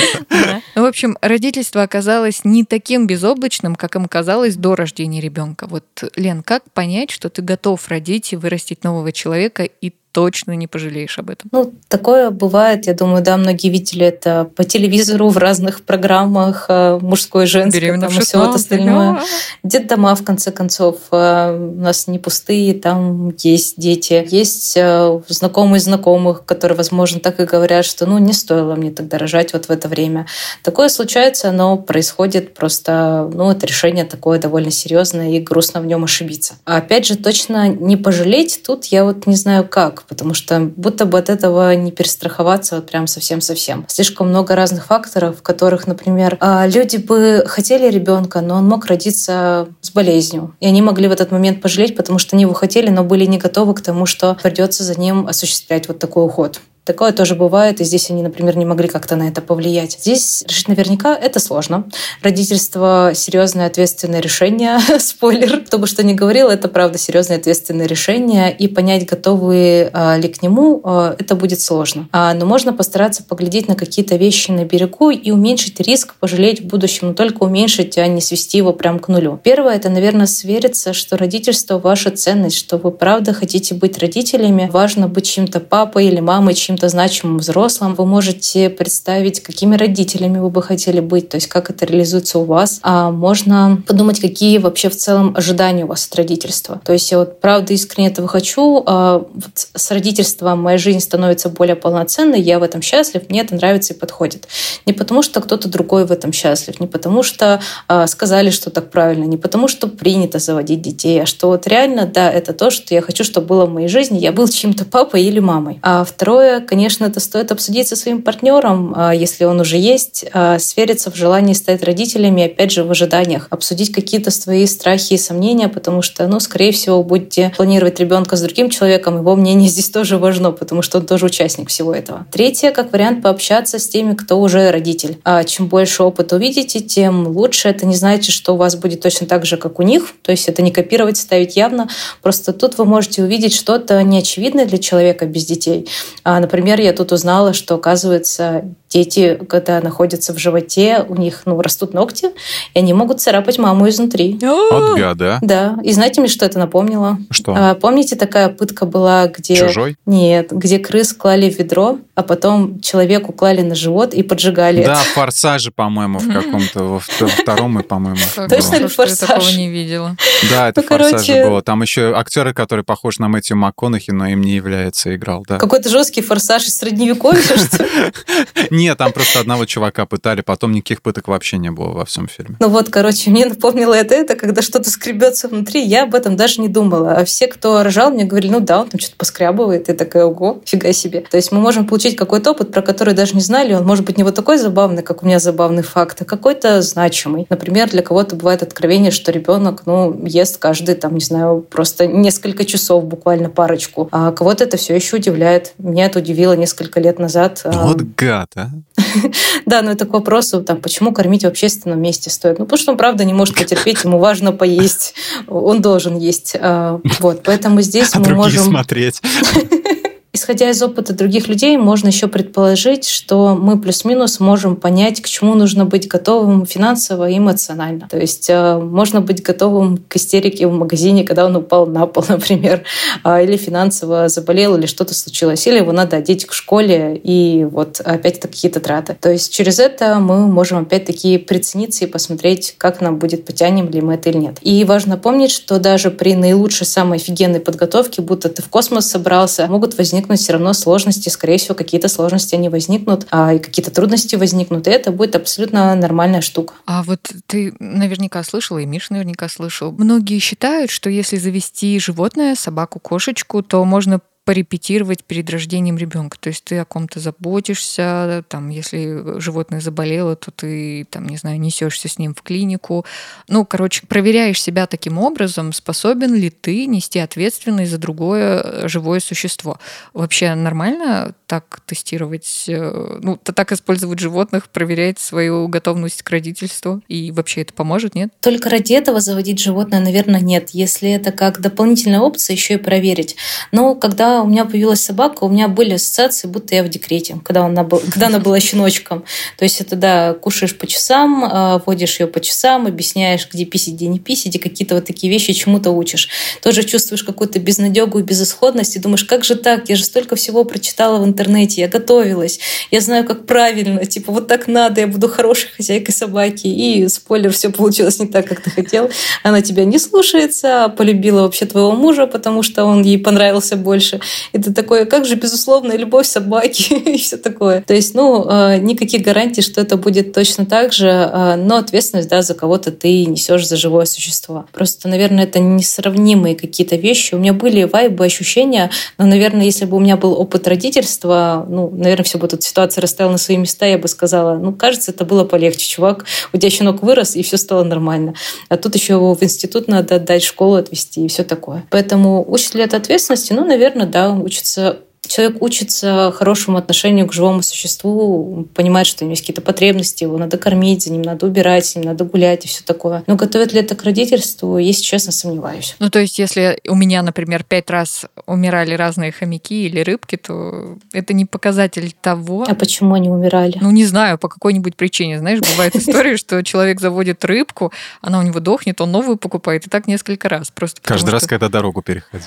Ну, 0.77 0.83
в 0.83 0.85
общем, 0.85 1.17
родительство 1.23 1.83
оказалось 1.83 2.45
не 2.45 2.63
таким 2.63 3.07
безоблачным, 3.07 3.77
как 3.77 3.97
им 3.97 4.07
казалось 4.09 4.57
до 4.57 4.77
рождения 4.77 5.23
ребенка. 5.23 5.67
Вот, 5.67 6.05
Лен, 6.17 6.43
как 6.43 6.71
понять, 6.71 7.11
что 7.11 7.31
ты 7.31 7.41
готов 7.41 7.89
родить 7.89 8.35
и 8.35 8.37
вырастить 8.37 8.85
нового 8.85 9.11
человека, 9.11 9.65
и 9.65 9.95
точно 10.17 10.57
не 10.57 10.67
пожалеешь 10.67 11.19
об 11.19 11.29
этом. 11.29 11.51
Ну, 11.53 11.75
такое 11.89 12.31
бывает. 12.31 12.87
Я 12.87 12.95
думаю, 12.95 13.23
да, 13.23 13.37
многие 13.37 13.69
видели 13.69 14.07
это 14.07 14.49
по 14.57 14.65
телевизору 14.65 15.29
в 15.29 15.37
разных 15.37 15.83
программах 15.83 16.65
э, 16.71 16.99
мужской, 17.03 17.45
женской, 17.45 18.01
там 18.01 18.09
и 18.09 18.21
все 18.21 18.39
вот 18.39 18.55
остальное. 18.55 19.21
Детдома, 19.63 20.15
в 20.15 20.25
конце 20.25 20.53
концов, 20.53 20.97
э, 21.11 21.55
у 21.55 21.83
нас 21.83 22.09
не 22.09 22.19
пустые, 22.19 22.73
там 22.73 23.35
есть 23.43 23.79
дети. 23.79 24.27
Есть 24.31 24.75
э, 24.79 25.21
знакомые 25.29 25.81
знакомых, 25.81 26.47
которые, 26.47 26.79
возможно, 26.79 27.21
так 27.21 27.39
и 27.39 27.45
говорят, 27.45 27.85
что 27.85 28.07
ну 28.07 28.17
не 28.17 28.33
стоило 28.33 28.75
мне 28.75 28.93
тогда 28.93 29.19
рожать 29.19 29.53
вот 29.53 29.67
в 29.67 29.71
это 29.71 29.87
время. 29.87 30.25
Такое 30.63 30.89
случается, 30.89 31.53
но 31.53 31.77
происходит 31.77 32.55
просто, 32.55 33.31
ну, 33.35 33.51
это 33.51 33.67
решение 33.67 34.07
такое 34.07 34.39
довольно 34.39 34.71
серьезное 34.71 35.33
и 35.33 35.41
грустно 35.41 35.83
в 35.83 35.87
нем 35.87 36.05
ошибиться. 36.05 36.55
А 36.65 36.79
опять 36.79 37.05
же, 37.05 37.19
точно 37.19 37.69
не 37.69 37.99
пожалеть 37.99 38.63
тут 38.65 38.87
я 38.87 39.05
вот 39.05 39.27
не 39.27 39.37
знаю 39.37 39.69
как, 39.69 40.06
потому 40.09 40.35
что 40.35 40.61
будто 40.61 41.05
бы 41.05 41.19
от 41.19 41.31
этого 41.31 41.75
не 41.75 41.93
перестраховаться 41.93 42.77
вот 42.77 42.87
прям 42.91 43.07
совсем-совсем. 43.07 43.85
Слишком 43.89 44.29
много 44.29 44.55
разных 44.55 44.87
факторов, 44.87 45.39
в 45.39 45.43
которых, 45.43 45.87
например, 45.87 46.37
а, 46.41 46.67
люди 46.67 46.97
бы 46.97 47.45
хотели 47.47 47.91
ребенка, 47.91 48.41
но 48.41 48.57
он 48.57 48.69
мог 48.69 48.87
родиться 48.87 49.69
с 49.81 49.91
болезнью. 49.91 50.55
И 50.61 50.67
они 50.67 50.83
могли 50.83 51.09
в 51.09 51.13
этот 51.13 51.31
момент 51.31 51.61
пожалеть, 51.61 51.97
потому 51.97 52.19
что 52.19 52.37
они 52.37 52.43
его 52.43 52.55
хотели, 52.55 52.91
но 52.91 53.05
были 53.05 53.27
не 53.27 53.39
готовы 53.39 53.75
к 53.75 53.81
тому, 53.81 54.07
что 54.07 54.37
придется 54.43 54.85
за 54.85 54.99
ним 54.99 55.27
осуществлять 55.27 55.89
вот 55.89 55.99
такой 55.99 56.25
уход. 56.25 56.61
Такое 56.87 57.11
тоже 57.11 57.35
бывает, 57.35 57.81
и 57.81 57.85
здесь 57.85 58.11
они, 58.11 58.23
например, 58.23 58.57
не 58.57 58.65
могли 58.65 58.87
как-то 58.87 59.17
на 59.17 59.27
это 59.27 59.43
повлиять. 59.43 59.97
Здесь 60.01 60.45
решить 60.47 60.69
наверняка 60.69 61.17
это 61.17 61.41
сложно. 61.41 61.89
Родительство— 62.23 63.11
серьезное 63.15 63.67
ответственное 63.67 64.21
решение. 64.21 64.79
Спойлер, 65.01 65.65
кто 65.65 65.79
бы 65.79 65.89
что 65.89 66.05
ни 66.05 66.13
говорил, 66.13 66.49
это 66.49 66.69
правда 66.69 66.97
серьезное 66.97 67.39
ответственное 67.39 67.87
решение, 67.87 68.55
и 68.55 68.69
понять, 68.69 69.05
готовы 69.05 69.91
а, 69.93 70.17
ли 70.17 70.29
к 70.29 70.43
нему, 70.43 70.81
а, 70.85 71.17
это 71.19 71.35
будет 71.35 71.61
сложно. 71.61 72.09
А, 72.13 72.33
но 72.35 72.47
можно 72.47 72.73
постараться 72.73 73.25
поглядеть 73.25 73.67
на 73.67 73.75
какие-то 73.75 74.15
вещи 74.15 74.53
на 74.53 74.65
берегу 74.65 75.11
и 75.11 75.33
уменьшить 75.33 75.81
риск 75.81 76.15
пожалеть 76.21 76.61
в 76.61 76.67
будущем, 76.67 77.09
но 77.09 77.15
только 77.15 77.43
уменьшить, 77.43 77.99
а 77.99 78.07
не 78.07 78.21
свести 78.21 78.59
его 78.59 78.73
прям 78.73 79.01
к 79.01 79.09
нулю. 79.09 79.41
Первое— 79.43 79.75
это, 79.77 79.91
наверное, 79.91 80.27
свериться, 80.27 80.93
что 80.93 81.17
родительство— 81.17 81.79
ваша 81.81 82.13
ценность, 82.13 82.57
что 82.57 82.77
вы 82.77 82.93
правда 82.93 83.33
хотите 83.33 83.75
быть 83.75 83.99
родителями, 83.99 84.71
важно 84.73 85.09
быть 85.09 85.27
чем-то 85.27 85.59
папой 85.59 86.07
или 86.07 86.21
мамой, 86.21 86.55
чем 86.55 86.76
каким-то 86.77 86.89
значимым 86.91 87.39
взрослым, 87.39 87.95
вы 87.95 88.05
можете 88.05 88.69
представить, 88.69 89.43
какими 89.43 89.77
родителями 89.77 90.39
вы 90.39 90.51
бы 90.51 90.63
хотели 90.63 91.01
быть, 91.01 91.31
то 91.31 91.37
есть 91.37 91.47
как 91.47 91.71
это 91.71 91.87
реализуется 91.87 92.39
у 92.39 92.45
вас. 92.45 92.81
А 92.83 93.11
можно 93.11 93.83
подумать, 93.87 94.21
какие 94.21 94.59
вообще 94.59 94.91
в 94.91 94.97
целом 94.97 95.33
ожидания 95.35 95.85
у 95.85 95.87
вас 95.87 96.07
от 96.07 96.17
родительства. 96.17 96.83
То 96.85 96.93
есть 96.93 97.11
я 97.11 97.19
вот 97.19 97.41
правда 97.41 97.73
искренне 97.73 98.09
этого 98.09 98.29
хочу. 98.29 98.83
А 98.87 99.25
вот 99.33 99.69
с 99.75 99.91
родительством 99.91 100.61
моя 100.61 100.77
жизнь 100.77 101.01
становится 101.01 101.49
более 101.49 101.77
полноценной, 101.77 102.43
я 102.43 102.59
в 102.59 102.63
этом 102.63 102.83
счастлив, 102.83 103.23
мне 103.31 103.41
это 103.41 103.55
нравится 103.55 103.95
и 103.95 103.97
подходит. 103.97 104.47
Не 104.85 104.93
потому, 104.93 105.23
что 105.23 105.41
кто-то 105.41 105.71
другой 105.71 106.05
в 106.05 106.13
этом 106.13 106.33
счастлив, 106.33 106.79
не 106.79 106.87
потому, 106.87 107.23
что 107.23 107.61
а, 107.89 108.07
сказали, 108.07 108.51
что 108.51 108.69
так 108.69 108.91
правильно, 108.91 109.25
не 109.25 109.39
потому, 109.39 109.67
что 109.67 109.89
принято 109.89 110.39
заводить 110.39 110.83
детей, 110.83 111.23
а 111.23 111.27
что 111.27 111.49
вот 111.49 111.67
реально, 111.67 112.05
да, 112.05 112.31
это 112.31 112.53
то, 112.53 112.71
что 112.71 112.95
я 112.95 113.01
хочу, 113.01 113.25
чтобы 113.25 113.47
было 113.47 113.65
в 113.65 113.73
моей 113.73 113.89
жизни, 113.89 114.19
я 114.19 114.33
был 114.33 114.47
чем-то 114.57 114.85
папой 114.85 115.23
или 115.23 115.39
мамой. 115.39 115.81
А 115.83 116.05
второе, 116.05 116.61
конечно, 116.67 117.05
это 117.05 117.21
стоит 117.21 117.53
обсудить 117.53 117.89
со 117.89 117.97
своим 117.97 118.23
партнером, 118.23 118.93
а, 118.95 119.15
если 119.15 119.45
он 119.45 119.61
уже 119.61 119.77
есть, 119.77 120.27
а, 120.33 120.59
свериться 120.59 121.11
в 121.11 121.17
желании 121.17 121.55
стать 121.55 121.83
родителями, 121.83 122.45
опять 122.45 122.73
же, 122.73 122.85
в 122.85 122.91
ожиданиях, 122.91 123.47
обсудить 123.51 123.93
какие-то 123.93 124.31
свои 124.31 124.67
страхи 124.67 125.15
и 125.15 125.19
сомнения, 125.19 125.69
потому 125.69 126.03
что, 126.03 126.27
ну, 126.27 126.41
скорее 126.41 126.73
всего, 126.73 127.03
будете 127.03 127.53
планировать 127.57 128.01
ребенка 128.01 128.37
с 128.37 128.43
другим 128.43 128.69
человеком, 128.69 129.19
его 129.19 129.37
мнение 129.37 129.69
здесь 129.77 129.89
тоже 129.91 130.19
важно, 130.19 130.53
потому 130.53 130.83
что 130.83 130.99
он 130.99 131.07
тоже 131.07 131.27
участник 131.27 131.69
всего 131.69 131.95
этого. 131.95 132.27
Третье, 132.33 132.73
как 132.73 132.93
вариант, 132.93 133.23
пообщаться 133.23 133.79
с 133.79 133.89
теми, 133.89 134.15
кто 134.15 134.41
уже 134.41 134.71
родитель. 134.71 135.19
А 135.25 135.45
чем 135.45 135.69
больше 135.69 136.03
опыта 136.03 136.37
увидите, 136.37 136.81
тем 136.81 137.29
лучше. 137.29 137.69
Это 137.69 137.87
не 137.87 137.95
значит, 137.95 138.35
что 138.35 138.55
у 138.55 138.57
вас 138.57 138.77
будет 138.77 139.01
точно 139.01 139.27
так 139.27 139.47
же, 139.47 139.57
как 139.57 139.79
у 139.79 139.83
них. 139.83 140.15
То 140.23 140.33
есть 140.33 140.49
это 140.49 140.63
не 140.63 140.71
копировать, 140.71 141.17
ставить 141.17 141.57
явно. 141.57 141.89
Просто 142.23 142.53
тут 142.53 142.77
вы 142.79 142.85
можете 142.85 143.23
увидеть 143.23 143.55
что-то 143.55 144.03
неочевидное 144.03 144.67
для 144.67 144.79
человека 144.79 145.27
без 145.27 145.45
детей. 145.45 145.89
Например, 146.25 146.56
Например, 146.57 146.81
я 146.81 146.95
тут 146.95 147.13
узнала, 147.13 147.53
что, 147.53 147.75
оказывается, 147.75 148.65
дети, 148.89 149.39
когда 149.47 149.79
находятся 149.83 150.33
в 150.33 150.39
животе, 150.39 151.05
у 151.07 151.15
них 151.15 151.43
ну, 151.45 151.61
растут 151.61 151.93
ногти, 151.93 152.31
и 152.73 152.79
они 152.79 152.95
могут 152.95 153.21
царапать 153.21 153.59
маму 153.59 153.91
изнутри. 153.91 154.39
От 154.43 154.99
гада. 154.99 155.39
Да. 155.43 155.77
И 155.85 155.93
знаете 155.93 156.23
мне, 156.23 156.31
что 156.31 156.47
это 156.47 156.59
напомнило? 156.59 157.19
Что? 157.31 157.55
А, 157.55 157.75
помните, 157.75 158.17
такая 158.17 158.49
пытка 158.49 158.87
была, 158.87 159.27
где... 159.27 159.55
Чужой? 159.57 159.97
Нет, 160.07 160.51
где 160.51 160.79
крыс 160.79 161.13
клали 161.13 161.51
в 161.51 161.59
ведро, 161.59 161.99
а 162.15 162.23
потом 162.23 162.81
человеку 162.81 163.35
клали 163.35 163.61
на 163.61 163.75
живот 163.75 164.15
и 164.15 164.23
поджигали 164.23 164.83
Да, 164.83 164.95
«Форсаже», 164.95 165.73
по-моему, 165.73 166.21
в 166.21 166.33
каком-то, 166.33 166.85
во 166.85 167.01
втором, 167.29 167.79
и, 167.79 167.83
по-моему. 167.83 168.17
Точно 168.49 168.77
ли 168.77 168.89
Что 168.89 169.03
я 169.03 169.09
«Форсаж»? 169.09 169.29
такого 169.29 169.51
не 169.51 169.69
видела. 169.69 170.17
Да, 170.51 170.71
это 170.71 170.81
Ну, 170.81 170.89
короче- 170.89 171.45
было. 171.45 171.61
Там 171.61 171.83
еще 171.83 172.15
актеры, 172.15 172.55
который 172.55 172.83
похож 172.83 173.19
на 173.19 173.29
Мэтью 173.29 173.59
МакКонахи, 173.59 174.11
но 174.13 174.27
им 174.29 174.41
не 174.41 174.53
является, 174.55 175.15
играл, 175.15 175.45
да. 175.47 175.59
Какой-то 175.59 175.91
жесткий 175.91 176.23
форсаж 176.23 176.46
из 176.55 176.77
средневековья, 176.77 177.43
что 177.43 177.83
ли? 177.83 177.91
Нет, 178.71 178.99
там 178.99 179.13
просто 179.13 179.41
одного 179.41 179.65
чувака 179.65 180.07
пытали, 180.07 180.41
потом 180.41 180.73
никаких 180.73 181.03
пыток 181.03 181.29
вообще 181.29 181.59
не 181.59 181.71
было 181.71 181.89
во 181.93 182.05
всем 182.05 182.29
фильме. 182.29 182.57
Ну 182.61 182.69
вот, 182.69 182.89
короче, 182.91 183.31
мне 183.31 183.47
напомнило 183.47 183.95
это, 183.95 184.15
это, 184.15 184.37
когда 184.37 184.63
что-то 184.63 184.91
скребется 184.91 185.49
внутри, 185.49 185.83
я 185.83 186.05
об 186.05 186.15
этом 186.15 186.37
даже 186.37 186.61
не 186.61 186.69
думала. 186.69 187.13
А 187.13 187.25
все, 187.25 187.47
кто 187.47 187.83
рожал, 187.83 188.11
мне 188.11 188.25
говорили, 188.25 188.53
ну 188.53 188.61
да, 188.61 188.81
он 188.81 188.89
там 188.89 189.01
что-то 189.01 189.17
поскрябывает, 189.17 189.89
и 189.89 189.93
такая, 189.93 190.25
ого, 190.25 190.63
фига 190.65 190.93
себе. 190.93 191.21
То 191.21 191.37
есть 191.37 191.53
мы 191.53 191.61
можем 191.61 191.87
получить 191.87 192.17
какой-то 192.17 192.53
опыт, 192.53 192.73
про 192.73 192.83
который 192.83 193.15
даже 193.15 193.35
не 193.35 193.41
знали, 193.41 193.75
он 193.75 193.85
может 193.85 194.05
быть 194.05 194.17
не 194.17 194.25
вот 194.25 194.35
такой 194.35 194.59
забавный, 194.59 195.03
как 195.03 195.23
у 195.23 195.27
меня 195.27 195.39
забавный 195.39 195.83
факт, 195.83 196.23
а 196.23 196.25
какой-то 196.25 196.83
значимый. 196.83 197.47
Например, 197.49 197.89
для 197.91 198.03
кого-то 198.03 198.37
бывает 198.37 198.63
откровение, 198.63 199.11
что 199.11 199.33
ребенок, 199.33 199.83
ну, 199.87 200.25
ест 200.25 200.59
каждый, 200.59 200.95
там, 200.95 201.15
не 201.15 201.21
знаю, 201.21 201.65
просто 201.69 202.07
несколько 202.07 202.65
часов, 202.65 203.05
буквально 203.05 203.51
парочку. 203.51 204.09
А 204.13 204.33
кого-то 204.33 204.65
это 204.65 204.77
все 204.77 204.95
еще 204.95 205.17
удивляет. 205.17 205.73
Меня 205.79 206.07
это 206.07 206.19
удивило 206.19 206.36
несколько 206.55 207.01
лет 207.01 207.19
назад. 207.19 207.63
А, 207.65 207.87
Вот 207.87 208.03
гад, 208.03 208.51
а. 208.57 208.71
Да, 209.67 209.83
но 209.83 209.91
это 209.93 210.07
к 210.07 210.13
вопросу, 210.13 210.63
там, 210.63 210.81
почему 210.81 211.13
кормить 211.13 211.43
в 211.45 211.47
общественном 211.47 212.01
месте 212.01 212.31
стоит. 212.31 212.59
Ну, 212.59 212.65
потому 212.67 212.79
что 212.79 212.93
он, 212.93 212.99
правда, 212.99 213.25
не 213.25 213.33
может 213.33 213.57
потерпеть, 213.57 214.05
ему 214.05 214.19
важно 214.19 214.53
поесть. 214.53 215.15
Он 215.49 215.81
должен 215.83 216.17
есть. 216.19 216.57
А, 216.59 217.01
Вот, 217.21 217.43
поэтому 217.43 217.81
здесь 217.81 218.11
А 218.15 218.21
мы 218.21 218.35
можем... 218.35 218.63
смотреть. 218.65 219.21
Исходя 220.37 220.69
из 220.69 220.83
опыта 220.83 221.15
других 221.15 221.49
людей, 221.49 221.79
можно 221.79 222.09
еще 222.09 222.29
предположить, 222.29 223.09
что 223.09 223.55
мы 223.55 223.81
плюс-минус 223.81 224.39
можем 224.39 224.77
понять, 224.77 225.23
к 225.23 225.27
чему 225.27 225.55
нужно 225.55 225.87
быть 225.87 226.09
готовым 226.09 226.67
финансово 226.67 227.31
и 227.31 227.39
эмоционально. 227.39 228.07
То 228.11 228.19
есть 228.19 228.51
э, 228.51 228.77
можно 228.77 229.23
быть 229.23 229.43
готовым 229.43 229.97
к 229.97 230.17
истерике 230.17 230.67
в 230.67 230.73
магазине, 230.73 231.25
когда 231.25 231.47
он 231.47 231.57
упал 231.57 231.87
на 231.87 232.07
пол, 232.07 232.23
например, 232.29 232.83
а, 233.23 233.41
или 233.41 233.57
финансово 233.57 234.29
заболел, 234.29 234.77
или 234.77 234.85
что-то 234.85 235.15
случилось, 235.15 235.67
или 235.67 235.79
его 235.79 235.93
надо 235.93 236.19
одеть 236.19 236.45
к 236.45 236.53
школе, 236.53 237.19
и 237.25 237.65
вот 237.65 238.03
опять 238.05 238.37
это 238.37 238.49
какие-то 238.49 238.81
траты. 238.81 239.17
То 239.19 239.33
есть 239.33 239.51
через 239.51 239.79
это 239.79 240.19
мы 240.19 240.49
можем 240.49 240.83
опять-таки 240.83 241.39
прицениться 241.39 242.05
и 242.05 242.09
посмотреть, 242.09 242.75
как 242.77 243.01
нам 243.01 243.19
будет, 243.19 243.47
потянем 243.47 243.89
ли 243.89 244.03
мы 244.03 244.17
это 244.17 244.29
или 244.29 244.37
нет. 244.37 244.59
И 244.61 244.85
важно 244.85 245.17
помнить, 245.17 245.51
что 245.51 245.79
даже 245.79 246.11
при 246.11 246.35
наилучшей, 246.35 246.87
самой 246.87 247.17
офигенной 247.17 247.61
подготовке, 247.61 248.21
будто 248.21 248.51
ты 248.51 248.61
в 248.61 248.69
космос 248.69 249.07
собрался, 249.07 249.67
могут 249.69 249.97
возникнуть 249.97 250.26
все 250.35 250.55
равно 250.55 250.73
сложности, 250.73 251.29
скорее 251.29 251.59
всего, 251.59 251.75
какие-то 251.77 252.09
сложности 252.09 252.57
они 252.57 252.69
возникнут, 252.69 253.27
а 253.31 253.55
и 253.55 253.61
какие-то 253.61 253.93
трудности 253.93 254.35
возникнут, 254.35 254.89
и 254.89 254.91
это 254.91 255.13
будет 255.13 255.37
абсолютно 255.37 255.95
нормальная 255.95 256.41
штука. 256.41 256.75
А 256.87 257.05
вот 257.05 257.31
ты 257.47 257.75
наверняка 257.79 258.43
слышала, 258.43 258.79
и 258.79 258.87
Миш 258.87 259.11
наверняка 259.11 259.49
слышал. 259.49 259.93
Многие 259.93 260.39
считают, 260.41 260.91
что 260.91 261.09
если 261.09 261.37
завести 261.37 261.99
животное, 262.01 262.57
собаку, 262.57 262.99
кошечку, 262.99 263.63
то 263.63 263.85
можно 263.85 264.21
порепетировать 264.47 265.25
перед 265.25 265.51
рождением 265.51 265.99
ребенка. 265.99 266.39
То 266.39 266.51
есть 266.51 266.63
ты 266.63 266.79
о 266.79 266.85
ком-то 266.85 267.19
заботишься, 267.19 268.45
там, 268.49 268.69
если 268.69 269.41
животное 269.41 269.81
заболело, 269.81 270.37
то 270.37 270.53
ты, 270.53 271.05
там, 271.11 271.27
не 271.27 271.37
знаю, 271.37 271.59
несешься 271.59 272.09
с 272.09 272.17
ним 272.17 272.33
в 272.33 272.43
клинику. 272.43 273.05
Ну, 273.49 273.67
короче, 273.67 274.07
проверяешь 274.07 274.63
себя 274.63 274.87
таким 274.87 275.19
образом, 275.19 275.73
способен 275.73 276.33
ли 276.33 276.51
ты 276.51 276.87
нести 276.87 277.19
ответственность 277.19 277.91
за 277.91 277.99
другое 277.99 278.87
живое 278.87 279.19
существо. 279.19 279.81
Вообще 280.15 280.55
нормально 280.55 281.35
так 281.47 281.81
тестировать, 281.87 282.65
э, 282.69 283.19
ну, 283.23 283.37
так 283.37 283.73
использовать 283.73 284.19
животных, 284.19 284.69
проверять 284.69 285.19
свою 285.19 285.69
готовность 285.69 286.23
к 286.23 286.31
родительству? 286.31 287.03
И 287.09 287.31
вообще 287.31 287.63
это 287.63 287.73
поможет, 287.73 288.15
нет? 288.15 288.31
Только 288.41 288.69
ради 288.69 288.95
этого 288.95 289.21
заводить 289.21 289.61
животное, 289.61 290.01
наверное, 290.01 290.41
нет. 290.41 290.71
Если 290.73 291.11
это 291.11 291.31
как 291.31 291.61
дополнительная 291.61 292.21
опция, 292.21 292.55
еще 292.55 292.75
и 292.75 292.79
проверить. 292.79 293.37
Но 293.71 293.95
когда 293.95 294.43
у 294.43 294.49
меня 294.49 294.65
появилась 294.65 295.01
собака, 295.01 295.45
у 295.45 295.49
меня 295.49 295.69
были 295.69 295.95
ассоциации, 295.95 296.49
будто 296.49 296.75
я 296.75 296.83
в 296.83 296.89
декрете, 296.89 297.41
когда 297.45 297.65
она, 297.65 297.85
был, 297.85 298.01
когда 298.01 298.27
она 298.27 298.41
была 298.41 298.59
щеночком. 298.59 299.25
То 299.57 299.65
есть 299.65 299.81
это, 299.81 299.95
да, 299.95 300.35
кушаешь 300.35 300.77
по 300.77 300.87
часам, 300.87 301.45
а, 301.45 301.83
водишь 301.87 302.19
ее 302.19 302.27
по 302.27 302.41
часам, 302.41 302.87
объясняешь, 302.87 303.49
где 303.51 303.65
писать, 303.65 303.95
где 303.95 304.09
не 304.09 304.19
писать, 304.19 304.57
и 304.57 304.59
какие-то 304.59 304.97
вот 304.97 305.05
такие 305.05 305.33
вещи 305.33 305.53
чему-то 305.53 305.91
учишь. 305.91 306.29
Тоже 306.63 306.83
чувствуешь 306.83 307.23
какую-то 307.23 307.61
безнадегу 307.61 308.19
и 308.19 308.23
безысходность, 308.23 308.97
и 308.97 308.99
думаешь, 308.99 309.25
как 309.25 309.45
же 309.45 309.55
так? 309.55 309.89
Я 309.89 309.97
же 309.97 310.05
столько 310.05 310.35
всего 310.35 310.65
прочитала 310.65 311.19
в 311.19 311.25
интернете, 311.25 311.36
я 311.77 311.89
готовилась, 311.89 312.59
я 312.91 313.01
знаю, 313.01 313.25
как 313.25 313.47
правильно, 313.47 314.05
типа 314.05 314.33
вот 314.33 314.49
так 314.49 314.69
надо, 314.69 315.01
я 315.01 315.07
буду 315.07 315.29
хорошей 315.29 315.71
хозяйкой 315.77 316.13
собаки. 316.13 316.67
И 316.67 317.09
спойлер, 317.09 317.53
все 317.53 317.71
получилось 317.71 318.19
не 318.19 318.27
так, 318.27 318.47
как 318.47 318.61
ты 318.61 318.71
хотел. 318.71 319.11
Она 319.43 319.63
тебя 319.63 319.85
не 319.85 319.99
слушается, 319.99 320.85
а 320.85 320.89
полюбила 320.89 321.43
вообще 321.43 321.67
твоего 321.67 321.93
мужа, 321.93 322.27
потому 322.27 322.63
что 322.63 322.85
он 322.85 323.03
ей 323.03 323.19
понравился 323.19 323.77
больше. 323.77 324.21
И 324.53 324.59
ты 324.59 324.73
такой, 324.73 325.07
как 325.07 325.25
же 325.25 325.35
безусловная 325.35 325.97
любовь 325.97 326.27
собаки 326.27 326.93
и 327.15 327.19
все 327.19 327.37
такое. 327.37 327.83
То 327.87 327.95
есть, 327.95 328.15
ну, 328.15 328.45
а, 328.49 328.79
никаких 328.79 329.23
гарантий, 329.23 329.63
что 329.63 329.81
это 329.81 329.97
будет 329.97 330.33
точно 330.33 330.67
так 330.67 330.93
же, 330.93 331.11
а, 331.11 331.57
но 331.57 331.77
ответственность, 331.77 332.29
да, 332.29 332.43
за 332.43 332.55
кого-то 332.55 332.91
ты 332.91 333.27
несешь 333.27 333.67
за 333.67 333.77
живое 333.77 334.07
существо. 334.07 334.67
Просто, 334.73 335.09
наверное, 335.09 335.45
это 335.45 335.59
несравнимые 335.59 336.57
какие-то 336.57 336.97
вещи. 336.97 337.35
У 337.35 337.39
меня 337.39 337.53
были 337.53 337.85
вайбы, 337.85 338.25
ощущения, 338.25 338.91
но, 339.19 339.27
наверное, 339.27 339.65
если 339.65 339.85
бы 339.85 339.97
у 339.97 340.01
меня 340.01 340.17
был 340.17 340.33
опыт 340.33 340.69
родительства, 340.69 341.26
ну, 341.69 341.91
наверное, 341.91 342.25
все 342.25 342.39
бы 342.39 342.49
тут 342.49 342.63
ситуация 342.63 343.03
расставила 343.03 343.33
на 343.33 343.39
свои 343.39 343.57
места, 343.57 343.87
я 343.87 343.99
бы 343.99 344.09
сказала, 344.09 344.57
ну, 344.57 344.73
кажется, 344.73 345.11
это 345.11 345.25
было 345.25 345.45
полегче, 345.45 345.89
чувак. 345.89 346.25
У 346.53 346.59
тебя 346.59 346.71
щенок 346.71 347.03
вырос, 347.03 347.37
и 347.37 347.43
все 347.43 347.57
стало 347.57 347.85
нормально. 347.85 348.35
А 348.69 348.77
тут 348.77 348.95
еще 348.95 349.15
его 349.15 349.35
в 349.35 349.43
институт 349.43 349.89
надо 349.89 350.17
отдать, 350.17 350.43
школу 350.43 350.75
отвести 350.75 351.25
и 351.25 351.29
все 351.29 351.45
такое. 351.45 351.85
Поэтому 351.91 352.45
учит 352.47 352.75
ли 352.75 352.83
это 352.83 352.97
ответственности? 352.97 353.53
Ну, 353.53 353.65
наверное, 353.65 354.07
да, 354.07 354.33
учится 354.33 354.99
человек 355.29 355.63
учится 355.63 356.33
хорошему 356.35 356.79
отношению 356.79 357.27
к 357.27 357.33
живому 357.33 357.63
существу, 357.63 358.67
понимает, 358.75 359.07
что 359.07 359.25
у 359.25 359.27
него 359.27 359.33
есть 359.33 359.43
какие-то 359.43 359.63
потребности, 359.63 360.25
его 360.25 360.39
надо 360.39 360.59
кормить, 360.59 361.03
за 361.05 361.13
ним 361.13 361.23
надо 361.23 361.47
убирать, 361.47 361.87
с 361.87 361.97
ним 361.97 362.05
надо 362.05 362.25
гулять 362.25 362.65
и 362.65 362.69
все 362.69 362.83
такое. 362.85 363.25
Но 363.27 363.37
готовят 363.37 363.73
ли 363.73 363.81
это 363.81 363.95
к 363.95 364.05
родительству, 364.05 364.79
если 364.79 365.03
честно, 365.03 365.33
сомневаюсь. 365.33 365.97
Ну, 365.99 366.11
то 366.11 366.19
есть, 366.19 366.39
если 366.39 366.79
у 366.89 366.95
меня, 366.95 367.23
например, 367.23 367.65
пять 367.65 367.91
раз 367.91 368.27
умирали 368.47 368.95
разные 368.95 369.33
хомяки 369.33 369.87
или 369.87 370.01
рыбки, 370.01 370.37
то 370.37 370.99
это 371.13 371.35
не 371.35 371.45
показатель 371.45 372.15
того... 372.21 372.65
А 372.69 372.75
почему 372.75 373.15
они 373.15 373.29
умирали? 373.29 373.79
Ну, 373.81 373.91
не 373.91 374.05
знаю, 374.05 374.39
по 374.39 374.49
какой-нибудь 374.49 374.97
причине. 374.97 375.39
Знаешь, 375.39 375.61
бывает 375.61 375.97
история, 375.97 376.37
что 376.37 376.63
человек 376.63 377.01
заводит 377.01 377.45
рыбку, 377.45 377.93
она 378.21 378.39
у 378.39 378.43
него 378.43 378.61
дохнет, 378.61 379.01
он 379.01 379.13
новую 379.13 379.37
покупает, 379.37 379.87
и 379.87 379.91
так 379.91 380.07
несколько 380.07 380.49
раз. 380.49 380.71
Просто 380.71 381.01
Каждый 381.03 381.31
раз, 381.31 381.47
когда 381.47 381.69
дорогу 381.69 382.03
переходил. 382.03 382.47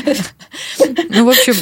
Ну, 1.12 1.26
в 1.26 1.28
общем, 1.28 1.54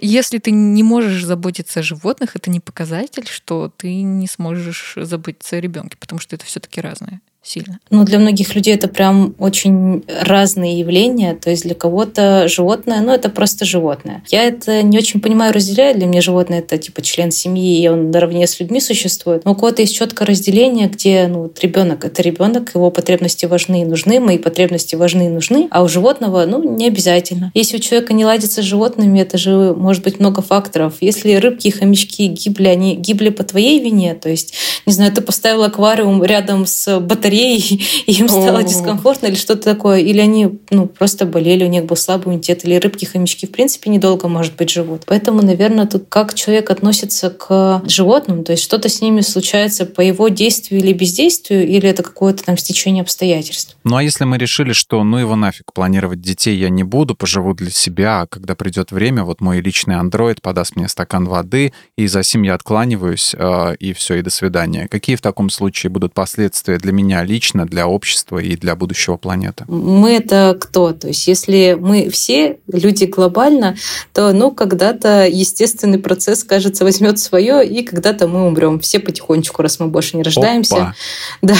если 0.00 0.38
ты 0.38 0.50
не 0.50 0.82
можешь 0.82 1.24
заботиться 1.24 1.80
о 1.80 1.82
животных, 1.82 2.36
это 2.36 2.50
не 2.50 2.60
показатель, 2.60 3.26
что 3.26 3.72
ты 3.76 4.02
не 4.02 4.26
сможешь 4.26 4.94
заботиться 4.96 5.56
о 5.56 5.60
ребенке, 5.60 5.96
потому 5.98 6.20
что 6.20 6.36
это 6.36 6.44
все-таки 6.44 6.80
разное 6.80 7.20
сильно. 7.44 7.78
Ну, 7.90 8.04
для 8.04 8.18
многих 8.18 8.54
людей 8.54 8.74
это 8.74 8.88
прям 8.88 9.34
очень 9.38 10.04
разные 10.20 10.78
явления. 10.78 11.34
То 11.34 11.50
есть 11.50 11.64
для 11.64 11.74
кого-то 11.74 12.48
животное, 12.48 13.00
ну, 13.00 13.12
это 13.12 13.28
просто 13.28 13.64
животное. 13.64 14.22
Я 14.30 14.44
это 14.44 14.82
не 14.82 14.98
очень 14.98 15.20
понимаю, 15.20 15.52
разделяю. 15.52 15.94
Для 15.94 16.06
меня 16.06 16.20
животное 16.20 16.60
это 16.60 16.78
типа 16.78 17.02
член 17.02 17.30
семьи, 17.30 17.82
и 17.82 17.88
он 17.88 18.10
наравне 18.10 18.46
с 18.46 18.58
людьми 18.60 18.80
существует. 18.80 19.44
Но 19.44 19.52
у 19.52 19.54
кого-то 19.54 19.82
есть 19.82 19.94
четкое 19.94 20.26
разделение, 20.26 20.88
где 20.88 21.26
ну, 21.28 21.42
вот 21.42 21.60
ребенок 21.60 22.04
это 22.04 22.22
ребенок, 22.22 22.74
его 22.74 22.90
потребности 22.90 23.46
важны 23.46 23.82
и 23.82 23.84
нужны, 23.84 24.20
мои 24.20 24.38
потребности 24.38 24.94
важны 24.94 25.26
и 25.26 25.28
нужны, 25.28 25.68
а 25.70 25.82
у 25.82 25.88
животного, 25.88 26.46
ну, 26.46 26.62
не 26.76 26.88
обязательно. 26.88 27.52
Если 27.54 27.76
у 27.76 27.80
человека 27.80 28.14
не 28.14 28.24
ладится 28.24 28.62
с 28.62 28.64
животными, 28.64 29.20
это 29.20 29.38
же 29.38 29.74
может 29.74 30.02
быть 30.02 30.18
много 30.18 30.42
факторов. 30.42 30.94
Если 31.00 31.34
рыбки 31.34 31.68
и 31.68 31.70
хомячки 31.70 32.26
гибли, 32.28 32.68
они 32.68 32.96
гибли 32.96 33.28
по 33.28 33.44
твоей 33.44 33.80
вине, 33.80 34.14
то 34.14 34.28
есть, 34.28 34.54
не 34.86 34.92
знаю, 34.92 35.12
ты 35.12 35.20
поставил 35.20 35.62
аквариум 35.64 36.24
рядом 36.24 36.66
с 36.66 37.00
батареей, 37.00 37.33
батареи, 37.34 37.80
и 38.06 38.12
им 38.20 38.28
стало 38.28 38.62
дискомфортно 38.62 39.26
или 39.26 39.34
что-то 39.34 39.62
такое. 39.62 40.00
Или 40.00 40.20
они 40.20 40.58
ну, 40.70 40.86
просто 40.86 41.26
болели, 41.26 41.64
у 41.64 41.68
них 41.68 41.84
был 41.84 41.96
слабый 41.96 42.26
иммунитет. 42.26 42.64
Или 42.64 42.76
рыбки, 42.76 43.04
хомячки, 43.04 43.46
в 43.46 43.52
принципе, 43.52 43.90
недолго, 43.90 44.28
может 44.28 44.56
быть, 44.56 44.70
живут. 44.70 45.02
Поэтому, 45.06 45.42
наверное, 45.42 45.86
тут 45.86 46.06
как 46.08 46.34
человек 46.34 46.70
относится 46.70 47.30
к 47.30 47.82
животным, 47.86 48.44
то 48.44 48.52
есть 48.52 48.62
что-то 48.62 48.88
с 48.88 49.00
ними 49.00 49.20
случается 49.20 49.86
по 49.86 50.00
его 50.00 50.28
действию 50.28 50.80
или 50.80 50.92
бездействию, 50.92 51.66
или 51.66 51.88
это 51.88 52.02
какое-то 52.02 52.44
там 52.44 52.56
стечение 52.56 53.02
обстоятельств. 53.02 53.76
Ну 53.84 53.96
а 53.96 54.02
если 54.02 54.24
мы 54.24 54.38
решили, 54.38 54.72
что 54.72 55.02
ну 55.04 55.18
его 55.18 55.36
нафиг, 55.36 55.72
планировать 55.72 56.20
детей 56.20 56.56
я 56.56 56.68
не 56.68 56.84
буду, 56.84 57.14
поживу 57.14 57.54
для 57.54 57.70
себя, 57.70 58.22
а 58.22 58.26
когда 58.26 58.54
придет 58.54 58.92
время, 58.92 59.24
вот 59.24 59.40
мой 59.40 59.60
личный 59.60 59.96
андроид 59.96 60.40
подаст 60.40 60.76
мне 60.76 60.88
стакан 60.88 61.26
воды, 61.26 61.72
и 61.96 62.06
за 62.06 62.22
сим 62.22 62.42
я 62.42 62.54
откланиваюсь, 62.54 63.34
э, 63.36 63.74
и 63.78 63.92
все, 63.92 64.16
и 64.16 64.22
до 64.22 64.30
свидания. 64.30 64.88
Какие 64.88 65.16
в 65.16 65.20
таком 65.20 65.50
случае 65.50 65.90
будут 65.90 66.14
последствия 66.14 66.78
для 66.78 66.92
меня 66.92 67.23
лично, 67.24 67.66
для 67.66 67.86
общества 67.86 68.38
и 68.38 68.56
для 68.56 68.76
будущего 68.76 69.16
планеты? 69.16 69.64
Мы 69.68 70.12
это 70.12 70.56
кто? 70.60 70.92
То 70.92 71.08
есть 71.08 71.26
если 71.26 71.76
мы 71.78 72.08
все 72.10 72.58
люди 72.72 73.04
глобально, 73.04 73.76
то 74.12 74.32
ну 74.32 74.50
когда-то 74.50 75.26
естественный 75.26 75.98
процесс, 75.98 76.44
кажется, 76.44 76.84
возьмет 76.84 77.18
свое, 77.18 77.66
и 77.66 77.82
когда-то 77.82 78.28
мы 78.28 78.46
умрем. 78.46 78.80
Все 78.80 78.98
потихонечку, 78.98 79.62
раз 79.62 79.80
мы 79.80 79.88
больше 79.88 80.16
не 80.16 80.22
рождаемся. 80.22 80.76
Опа. 80.76 80.94
Да. 81.42 81.56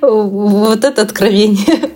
Вот 0.00 0.84
это 0.84 1.02
откровение. 1.02 1.90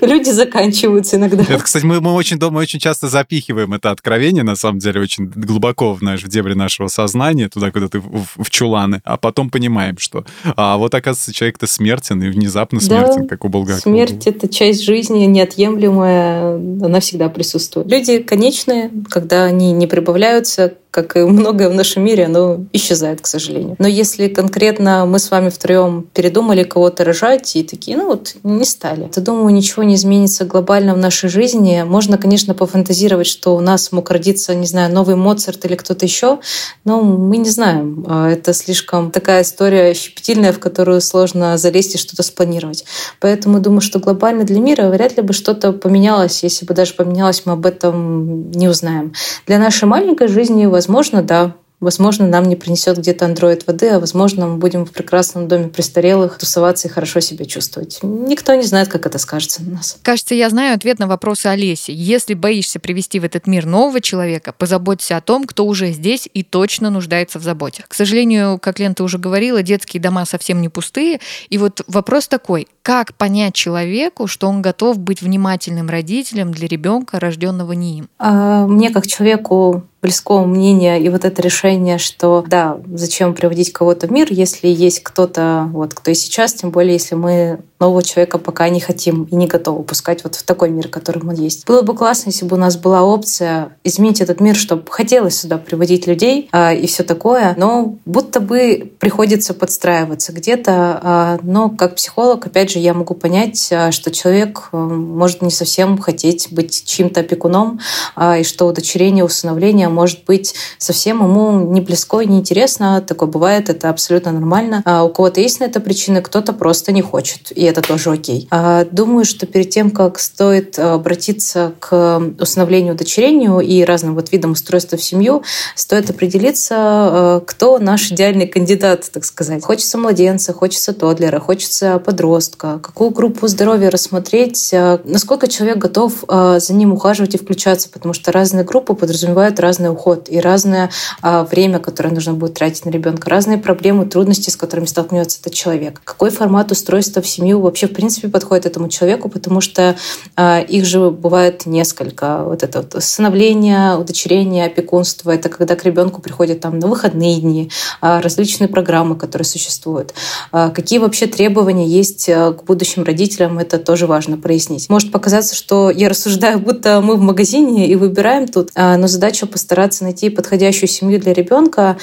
Люди 0.00 0.30
заканчиваются 0.30 1.16
иногда. 1.16 1.42
Это, 1.42 1.62
кстати, 1.62 1.84
мы, 1.84 2.00
мы 2.00 2.12
очень 2.12 2.38
мы 2.38 2.60
очень 2.60 2.78
часто 2.78 3.08
запихиваем 3.08 3.74
это 3.74 3.90
откровение, 3.90 4.42
на 4.44 4.56
самом 4.56 4.78
деле, 4.78 5.00
очень 5.00 5.26
глубоко 5.26 5.94
в, 5.94 6.02
наш, 6.02 6.22
в 6.22 6.28
дебри 6.28 6.54
нашего 6.54 6.88
сознания, 6.88 7.48
туда, 7.48 7.70
куда 7.70 7.88
ты 7.88 8.00
в, 8.00 8.26
в 8.36 8.50
чуланы, 8.50 9.00
а 9.04 9.16
потом 9.16 9.50
понимаем, 9.50 9.98
что 9.98 10.24
а 10.56 10.76
вот 10.76 10.94
оказывается 10.98 11.32
человек-то 11.32 11.66
смертен 11.66 12.22
и 12.22 12.28
внезапно 12.28 12.80
смертен, 12.80 13.22
да, 13.22 13.28
как 13.28 13.44
у 13.44 13.48
Булгакова. 13.48 13.80
Смерть— 13.80 14.26
это 14.26 14.48
часть 14.48 14.82
жизни 14.82 15.24
неотъемлемая, 15.24 16.54
она 16.54 17.00
всегда 17.00 17.28
присутствует. 17.28 17.90
Люди 17.90 18.18
конечные, 18.18 18.90
когда 19.08 19.44
они 19.44 19.72
не 19.72 19.86
прибавляются, 19.86 20.74
как 20.90 21.16
и 21.16 21.20
многое 21.20 21.68
в 21.68 21.74
нашем 21.74 22.04
мире, 22.04 22.24
оно 22.24 22.64
исчезает, 22.72 23.20
к 23.20 23.26
сожалению. 23.26 23.76
Но 23.78 23.86
если 23.86 24.26
конкретно 24.28 25.04
мы 25.06 25.18
с 25.18 25.30
вами 25.30 25.50
втроем 25.50 26.06
передумали 26.14 26.64
кого-то 26.64 27.04
рожать 27.04 27.54
и 27.56 27.62
такие, 27.62 27.96
ну 27.96 28.06
вот, 28.06 28.36
не 28.42 28.64
стали, 28.64 29.08
то, 29.08 29.20
думаю, 29.20 29.54
ничего 29.54 29.82
не 29.82 29.94
изменится 29.96 30.44
глобально 30.44 30.94
в 30.94 30.98
нашей 30.98 31.28
жизни. 31.28 31.84
Можно, 31.86 32.16
конечно, 32.16 32.54
пофантазировать, 32.54 33.26
что 33.26 33.54
у 33.54 33.60
нас 33.60 33.92
мог 33.92 34.10
родиться, 34.10 34.54
не 34.54 34.66
знаю, 34.66 34.92
новый 34.92 35.14
Моцарт 35.14 35.64
или 35.66 35.76
кто-то 35.76 36.06
еще, 36.06 36.40
но 36.84 37.02
мы 37.02 37.36
не 37.36 37.50
знаем. 37.50 38.04
А 38.08 38.30
это 38.30 38.52
слишком 38.52 39.10
такая 39.10 39.42
история 39.42 39.94
щепетильная, 39.94 40.52
в 40.52 40.58
которую 40.88 41.02
сложно 41.02 41.58
залезть 41.58 41.94
и 41.94 41.98
что-то 41.98 42.22
спланировать. 42.22 42.86
Поэтому 43.20 43.60
думаю, 43.60 43.82
что 43.82 43.98
глобально 43.98 44.44
для 44.44 44.58
мира 44.58 44.88
вряд 44.88 45.18
ли 45.18 45.22
бы 45.22 45.34
что-то 45.34 45.72
поменялось. 45.72 46.42
Если 46.42 46.64
бы 46.64 46.72
даже 46.72 46.94
поменялось, 46.94 47.42
мы 47.44 47.52
об 47.52 47.66
этом 47.66 48.50
не 48.52 48.68
узнаем. 48.68 49.12
Для 49.46 49.58
нашей 49.58 49.84
маленькой 49.84 50.28
жизни 50.28 50.64
возможно, 50.64 51.22
да, 51.22 51.52
Возможно, 51.80 52.26
нам 52.26 52.44
не 52.44 52.56
принесет 52.56 52.98
где-то 52.98 53.24
андроид 53.24 53.66
воды, 53.66 53.88
а 53.90 54.00
возможно, 54.00 54.48
мы 54.48 54.56
будем 54.56 54.84
в 54.84 54.90
прекрасном 54.90 55.46
доме 55.46 55.68
престарелых 55.68 56.36
тусоваться 56.36 56.88
и 56.88 56.90
хорошо 56.90 57.20
себя 57.20 57.44
чувствовать. 57.44 58.00
Никто 58.02 58.54
не 58.54 58.64
знает, 58.64 58.88
как 58.88 59.06
это 59.06 59.18
скажется 59.18 59.62
на 59.62 59.76
нас. 59.76 59.96
Кажется, 60.02 60.34
я 60.34 60.50
знаю 60.50 60.74
ответ 60.74 60.98
на 60.98 61.06
вопрос 61.06 61.46
Олеси. 61.46 61.92
Если 61.92 62.34
боишься 62.34 62.80
привести 62.80 63.20
в 63.20 63.24
этот 63.24 63.46
мир 63.46 63.64
нового 63.64 64.00
человека, 64.00 64.52
позаботься 64.52 65.16
о 65.16 65.20
том, 65.20 65.44
кто 65.44 65.64
уже 65.66 65.92
здесь 65.92 66.28
и 66.32 66.42
точно 66.42 66.90
нуждается 66.90 67.38
в 67.38 67.42
заботе. 67.44 67.84
К 67.86 67.94
сожалению, 67.94 68.58
как 68.58 68.80
Лента 68.80 69.04
уже 69.04 69.18
говорила, 69.18 69.62
детские 69.62 70.02
дома 70.02 70.24
совсем 70.24 70.60
не 70.60 70.68
пустые. 70.68 71.20
И 71.48 71.58
вот 71.58 71.82
вопрос 71.86 72.26
такой, 72.26 72.66
как 72.82 73.14
понять 73.14 73.54
человеку, 73.54 74.26
что 74.26 74.48
он 74.48 74.62
готов 74.62 74.98
быть 74.98 75.22
внимательным 75.22 75.88
родителем 75.88 76.52
для 76.52 76.66
ребенка, 76.66 77.20
рожденного 77.20 77.72
не 77.72 77.98
им? 77.98 78.08
А, 78.18 78.66
мне 78.66 78.90
как 78.90 79.06
человеку 79.06 79.84
близкого 80.00 80.44
мнения 80.44 80.98
и 81.00 81.08
вот 81.08 81.24
это 81.24 81.42
решение, 81.42 81.98
что 81.98 82.44
да, 82.46 82.78
зачем 82.94 83.34
приводить 83.34 83.72
кого-то 83.72 84.06
в 84.06 84.10
мир, 84.10 84.28
если 84.30 84.68
есть 84.68 85.02
кто-то, 85.02 85.68
вот, 85.72 85.94
кто 85.94 86.10
и 86.10 86.14
сейчас, 86.14 86.54
тем 86.54 86.70
более, 86.70 86.94
если 86.94 87.14
мы 87.14 87.60
нового 87.80 88.02
человека 88.02 88.38
пока 88.38 88.68
не 88.68 88.80
хотим 88.80 89.24
и 89.24 89.36
не 89.36 89.46
готовы 89.46 89.84
пускать 89.84 90.24
вот 90.24 90.34
в 90.34 90.42
такой 90.42 90.70
мир, 90.70 90.88
которым 90.88 91.28
он 91.28 91.34
есть. 91.36 91.66
Было 91.66 91.82
бы 91.82 91.94
классно, 91.94 92.30
если 92.30 92.44
бы 92.44 92.56
у 92.56 92.58
нас 92.58 92.76
была 92.76 93.02
опция 93.02 93.76
изменить 93.84 94.20
этот 94.20 94.40
мир, 94.40 94.56
чтобы 94.56 94.84
хотелось 94.90 95.40
сюда 95.40 95.58
приводить 95.58 96.06
людей 96.06 96.48
а, 96.52 96.72
и 96.72 96.86
все 96.86 97.04
такое, 97.04 97.54
но 97.56 97.96
будто 98.04 98.40
бы 98.40 98.92
приходится 98.98 99.54
подстраиваться 99.54 100.32
где-то. 100.32 101.00
А, 101.02 101.38
но 101.42 101.70
как 101.70 101.94
психолог, 101.94 102.46
опять 102.46 102.70
же, 102.70 102.78
я 102.80 102.94
могу 102.94 103.14
понять, 103.14 103.68
а, 103.72 103.92
что 103.92 104.10
человек 104.10 104.68
а, 104.72 104.76
может 104.76 105.42
не 105.42 105.50
совсем 105.50 105.98
хотеть 105.98 106.48
быть 106.50 106.84
чьим-то 106.84 107.20
опекуном, 107.20 107.80
а, 108.16 108.38
и 108.38 108.44
что 108.44 108.66
удочерение, 108.66 109.24
усыновление 109.24 109.88
может 109.88 110.24
быть 110.24 110.54
совсем 110.78 111.22
ему 111.22 111.72
не 111.72 111.80
близко 111.80 112.20
и 112.20 112.26
не 112.26 112.38
интересно. 112.38 113.00
Такое 113.00 113.28
бывает, 113.28 113.70
это 113.70 113.88
абсолютно 113.90 114.32
нормально. 114.32 114.82
А 114.84 115.04
у 115.04 115.10
кого-то 115.10 115.40
есть 115.40 115.60
на 115.60 115.64
это 115.64 115.80
причины, 115.80 116.22
кто-то 116.22 116.52
просто 116.52 116.90
не 116.90 117.02
хочет, 117.02 117.52
и 117.52 117.67
это 117.68 117.82
тоже 117.82 118.10
окей. 118.10 118.48
А 118.50 118.84
думаю, 118.90 119.24
что 119.24 119.46
перед 119.46 119.70
тем, 119.70 119.90
как 119.90 120.18
стоит 120.18 120.78
обратиться 120.78 121.72
к 121.78 122.20
усыновлению, 122.40 122.94
удочерению 122.94 123.60
и 123.60 123.82
разным 123.82 124.14
вот 124.14 124.32
видам 124.32 124.52
устройства 124.52 124.96
в 124.96 125.02
семью, 125.02 125.42
стоит 125.74 126.10
определиться, 126.10 127.42
кто 127.46 127.78
наш 127.78 128.10
идеальный 128.10 128.46
кандидат, 128.46 129.08
так 129.12 129.24
сказать. 129.24 129.62
Хочется 129.62 129.98
младенца, 129.98 130.52
хочется 130.52 130.92
тодлера, 130.92 131.40
хочется 131.40 131.98
подростка, 131.98 132.78
какую 132.82 133.10
группу 133.10 133.46
здоровья 133.48 133.90
рассмотреть, 133.90 134.74
насколько 135.04 135.48
человек 135.48 135.78
готов 135.78 136.24
за 136.28 136.74
ним 136.74 136.92
ухаживать 136.92 137.34
и 137.34 137.38
включаться, 137.38 137.88
потому 137.88 138.14
что 138.14 138.32
разные 138.32 138.64
группы 138.64 138.94
подразумевают 138.94 139.60
разный 139.60 139.90
уход 139.90 140.28
и 140.28 140.40
разное 140.40 140.90
время, 141.22 141.78
которое 141.78 142.10
нужно 142.10 142.32
будет 142.32 142.54
тратить 142.54 142.84
на 142.84 142.90
ребенка, 142.90 143.28
разные 143.30 143.58
проблемы, 143.58 144.06
трудности, 144.06 144.50
с 144.50 144.56
которыми 144.56 144.86
столкнется 144.86 145.38
этот 145.40 145.54
человек. 145.54 146.00
Какой 146.04 146.30
формат 146.30 146.72
устройства 146.72 147.22
в 147.22 147.28
семью 147.28 147.57
вообще 147.60 147.86
в 147.86 147.92
принципе 147.92 148.28
подходит 148.28 148.66
этому 148.66 148.88
человеку, 148.88 149.28
потому 149.28 149.60
что 149.60 149.96
э, 150.36 150.64
их 150.64 150.84
же 150.84 151.10
бывает 151.10 151.66
несколько. 151.66 152.44
Вот 152.44 152.62
это 152.62 152.82
вот 152.82 153.02
становление, 153.02 153.96
удочерение, 153.96 154.66
опекунство. 154.66 155.30
Это 155.30 155.48
когда 155.48 155.76
к 155.76 155.84
ребенку 155.84 156.20
приходят 156.20 156.60
там 156.60 156.78
на 156.78 156.86
выходные 156.86 157.40
дни, 157.40 157.70
э, 158.02 158.20
различные 158.20 158.68
программы, 158.68 159.16
которые 159.16 159.46
существуют. 159.46 160.14
Э, 160.52 160.70
какие 160.74 160.98
вообще 160.98 161.26
требования 161.26 161.86
есть 161.86 162.26
к 162.26 162.62
будущим 162.66 163.04
родителям, 163.04 163.58
это 163.58 163.78
тоже 163.78 164.06
важно 164.06 164.36
прояснить. 164.36 164.88
Может 164.88 165.12
показаться, 165.12 165.54
что 165.54 165.90
я 165.90 166.08
рассуждаю, 166.08 166.58
будто 166.58 167.00
мы 167.00 167.16
в 167.16 167.20
магазине 167.20 167.88
и 167.88 167.94
выбираем 167.94 168.46
тут, 168.48 168.70
но 168.74 169.06
задача 169.06 169.46
постараться 169.46 170.04
найти 170.04 170.30
подходящую 170.30 170.88
семью 170.88 171.20
для 171.20 171.32
ребенка, 171.32 171.96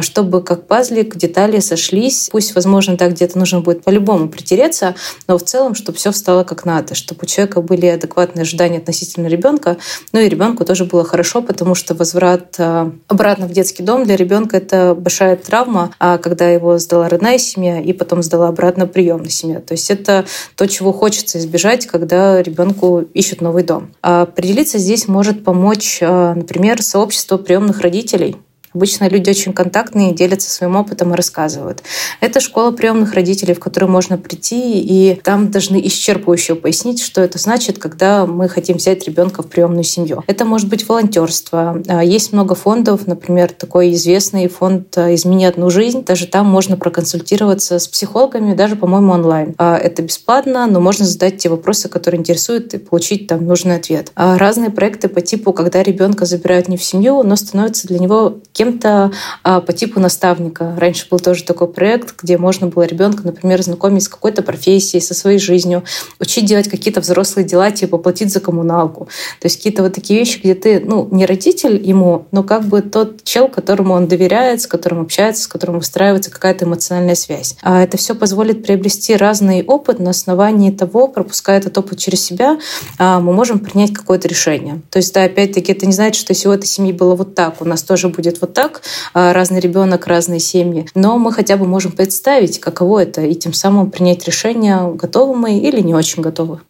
чтобы 0.00 0.42
как 0.42 0.66
пазлик 0.66 1.16
детали 1.16 1.60
сошлись. 1.60 2.28
Пусть, 2.30 2.54
возможно, 2.54 2.96
так 2.96 3.12
где-то 3.12 3.38
нужно 3.38 3.60
будет 3.60 3.82
по-любому 3.82 4.28
притереться, 4.28 4.93
но 5.26 5.38
в 5.38 5.42
целом, 5.42 5.74
чтобы 5.74 5.98
все 5.98 6.12
встало 6.12 6.44
как 6.44 6.64
надо, 6.64 6.94
чтобы 6.94 7.20
у 7.22 7.26
человека 7.26 7.60
были 7.60 7.86
адекватные 7.86 8.42
ожидания 8.42 8.78
относительно 8.78 9.26
ребенка, 9.26 9.76
ну 10.12 10.20
и 10.20 10.28
ребенку 10.28 10.64
тоже 10.64 10.84
было 10.84 11.04
хорошо, 11.04 11.42
потому 11.42 11.74
что 11.74 11.94
возврат 11.94 12.54
а, 12.58 12.92
обратно 13.08 13.46
в 13.46 13.52
детский 13.52 13.82
дом 13.82 14.04
для 14.04 14.16
ребенка 14.16 14.56
это 14.56 14.94
большая 14.94 15.36
травма, 15.36 15.94
а 15.98 16.18
когда 16.18 16.48
его 16.48 16.78
сдала 16.78 17.08
родная 17.08 17.38
семья 17.38 17.80
и 17.80 17.92
потом 17.92 18.22
сдала 18.22 18.48
обратно 18.48 18.86
приемная 18.86 19.30
семья. 19.30 19.60
То 19.60 19.72
есть 19.72 19.90
это 19.90 20.24
то, 20.56 20.66
чего 20.66 20.92
хочется 20.92 21.38
избежать, 21.38 21.86
когда 21.86 22.42
ребенку 22.42 23.00
ищут 23.14 23.40
новый 23.40 23.62
дом. 23.64 23.92
А 24.02 24.22
определиться 24.22 24.78
здесь 24.78 25.08
может 25.08 25.44
помочь, 25.44 25.98
а, 26.02 26.34
например, 26.34 26.82
сообщество 26.82 27.36
приемных 27.36 27.80
родителей. 27.80 28.36
Обычно 28.74 29.08
люди 29.08 29.30
очень 29.30 29.52
контактные, 29.52 30.12
делятся 30.12 30.50
своим 30.50 30.74
опытом 30.74 31.12
и 31.12 31.16
рассказывают. 31.16 31.82
Это 32.20 32.40
школа 32.40 32.72
приемных 32.72 33.14
родителей, 33.14 33.54
в 33.54 33.60
которую 33.60 33.90
можно 33.90 34.18
прийти, 34.18 34.80
и 34.80 35.20
там 35.22 35.50
должны 35.50 35.80
исчерпывающе 35.80 36.56
пояснить, 36.56 37.00
что 37.00 37.20
это 37.20 37.38
значит, 37.38 37.78
когда 37.78 38.26
мы 38.26 38.48
хотим 38.48 38.78
взять 38.78 39.06
ребенка 39.06 39.42
в 39.42 39.46
приемную 39.46 39.84
семью. 39.84 40.24
Это 40.26 40.44
может 40.44 40.68
быть 40.68 40.88
волонтерство. 40.88 41.80
А, 41.86 42.02
есть 42.02 42.32
много 42.32 42.54
фондов, 42.54 43.06
например, 43.06 43.52
такой 43.52 43.92
известный 43.92 44.48
фонд 44.48 44.98
а, 44.98 45.14
«Измени 45.14 45.44
одну 45.44 45.70
жизнь». 45.70 46.04
Даже 46.04 46.26
там 46.26 46.46
можно 46.46 46.76
проконсультироваться 46.76 47.78
с 47.78 47.86
психологами, 47.86 48.54
даже, 48.54 48.74
по-моему, 48.74 49.12
онлайн. 49.12 49.54
А, 49.56 49.76
это 49.76 50.02
бесплатно, 50.02 50.66
но 50.66 50.80
можно 50.80 51.04
задать 51.04 51.38
те 51.38 51.48
вопросы, 51.48 51.88
которые 51.88 52.20
интересуют, 52.20 52.74
и 52.74 52.78
получить 52.78 53.28
там 53.28 53.46
нужный 53.46 53.76
ответ. 53.76 54.10
Разные 54.16 54.70
проекты 54.70 55.08
по 55.08 55.20
типу, 55.20 55.52
когда 55.52 55.82
ребенка 55.82 56.24
забирают 56.24 56.68
не 56.68 56.76
в 56.76 56.82
семью, 56.82 57.22
но 57.22 57.36
становится 57.36 57.86
для 57.86 57.98
него 57.98 58.38
кем 58.52 58.63
кем-то 58.64 59.12
а, 59.42 59.60
по 59.60 59.72
типу 59.72 60.00
наставника. 60.00 60.74
Раньше 60.78 61.06
был 61.10 61.18
тоже 61.18 61.44
такой 61.44 61.68
проект, 61.68 62.22
где 62.22 62.38
можно 62.38 62.66
было 62.66 62.82
ребенка, 62.84 63.22
например, 63.24 63.62
знакомить 63.62 64.04
с 64.04 64.08
какой-то 64.08 64.42
профессией, 64.42 65.00
со 65.00 65.14
своей 65.14 65.38
жизнью, 65.38 65.84
учить 66.20 66.46
делать 66.46 66.68
какие-то 66.68 67.00
взрослые 67.00 67.46
дела, 67.46 67.70
типа 67.70 67.98
платить 67.98 68.32
за 68.32 68.40
коммуналку. 68.40 69.06
То 69.40 69.46
есть 69.46 69.56
какие-то 69.56 69.82
вот 69.82 69.94
такие 69.94 70.18
вещи, 70.18 70.38
где 70.38 70.54
ты, 70.54 70.80
ну, 70.80 71.08
не 71.10 71.26
родитель 71.26 71.80
ему, 71.82 72.26
но 72.32 72.42
как 72.42 72.64
бы 72.64 72.80
тот 72.82 73.22
чел, 73.24 73.48
которому 73.48 73.94
он 73.94 74.06
доверяет, 74.08 74.60
с 74.60 74.66
которым 74.66 75.02
общается, 75.02 75.42
с 75.42 75.46
которым 75.46 75.78
выстраивается 75.78 76.30
какая-то 76.30 76.64
эмоциональная 76.64 77.14
связь. 77.14 77.56
А 77.62 77.82
это 77.82 77.96
все 77.96 78.14
позволит 78.14 78.64
приобрести 78.64 79.16
разный 79.16 79.64
опыт 79.64 79.98
на 79.98 80.10
основании 80.10 80.70
того, 80.70 81.08
пропуская 81.08 81.58
этот 81.58 81.76
опыт 81.78 81.98
через 81.98 82.22
себя, 82.22 82.58
а, 82.98 83.20
мы 83.20 83.32
можем 83.32 83.58
принять 83.58 83.92
какое-то 83.92 84.28
решение. 84.28 84.82
То 84.90 84.98
есть, 84.98 85.12
да, 85.14 85.24
опять-таки, 85.24 85.72
это 85.72 85.86
не 85.86 85.92
значит, 85.92 86.20
что 86.20 86.32
если 86.32 86.48
у 86.48 86.52
этой 86.52 86.66
семьи 86.66 86.92
было 86.92 87.14
вот 87.14 87.34
так, 87.34 87.60
у 87.60 87.64
нас 87.64 87.82
тоже 87.82 88.08
будет 88.08 88.40
вот 88.40 88.53
так, 88.54 88.82
а, 89.12 89.32
разный 89.32 89.60
ребенок, 89.60 90.06
разные 90.06 90.40
семьи. 90.40 90.86
Но 90.94 91.18
мы 91.18 91.32
хотя 91.32 91.56
бы 91.56 91.66
можем 91.66 91.92
представить, 91.92 92.60
каково 92.60 93.02
это, 93.02 93.22
и 93.22 93.34
тем 93.34 93.52
самым 93.52 93.90
принять 93.90 94.24
решение, 94.26 94.94
готовы 94.94 95.36
мы 95.36 95.58
или 95.58 95.80
не 95.80 95.94
очень 95.94 96.22
готовы. 96.22 96.60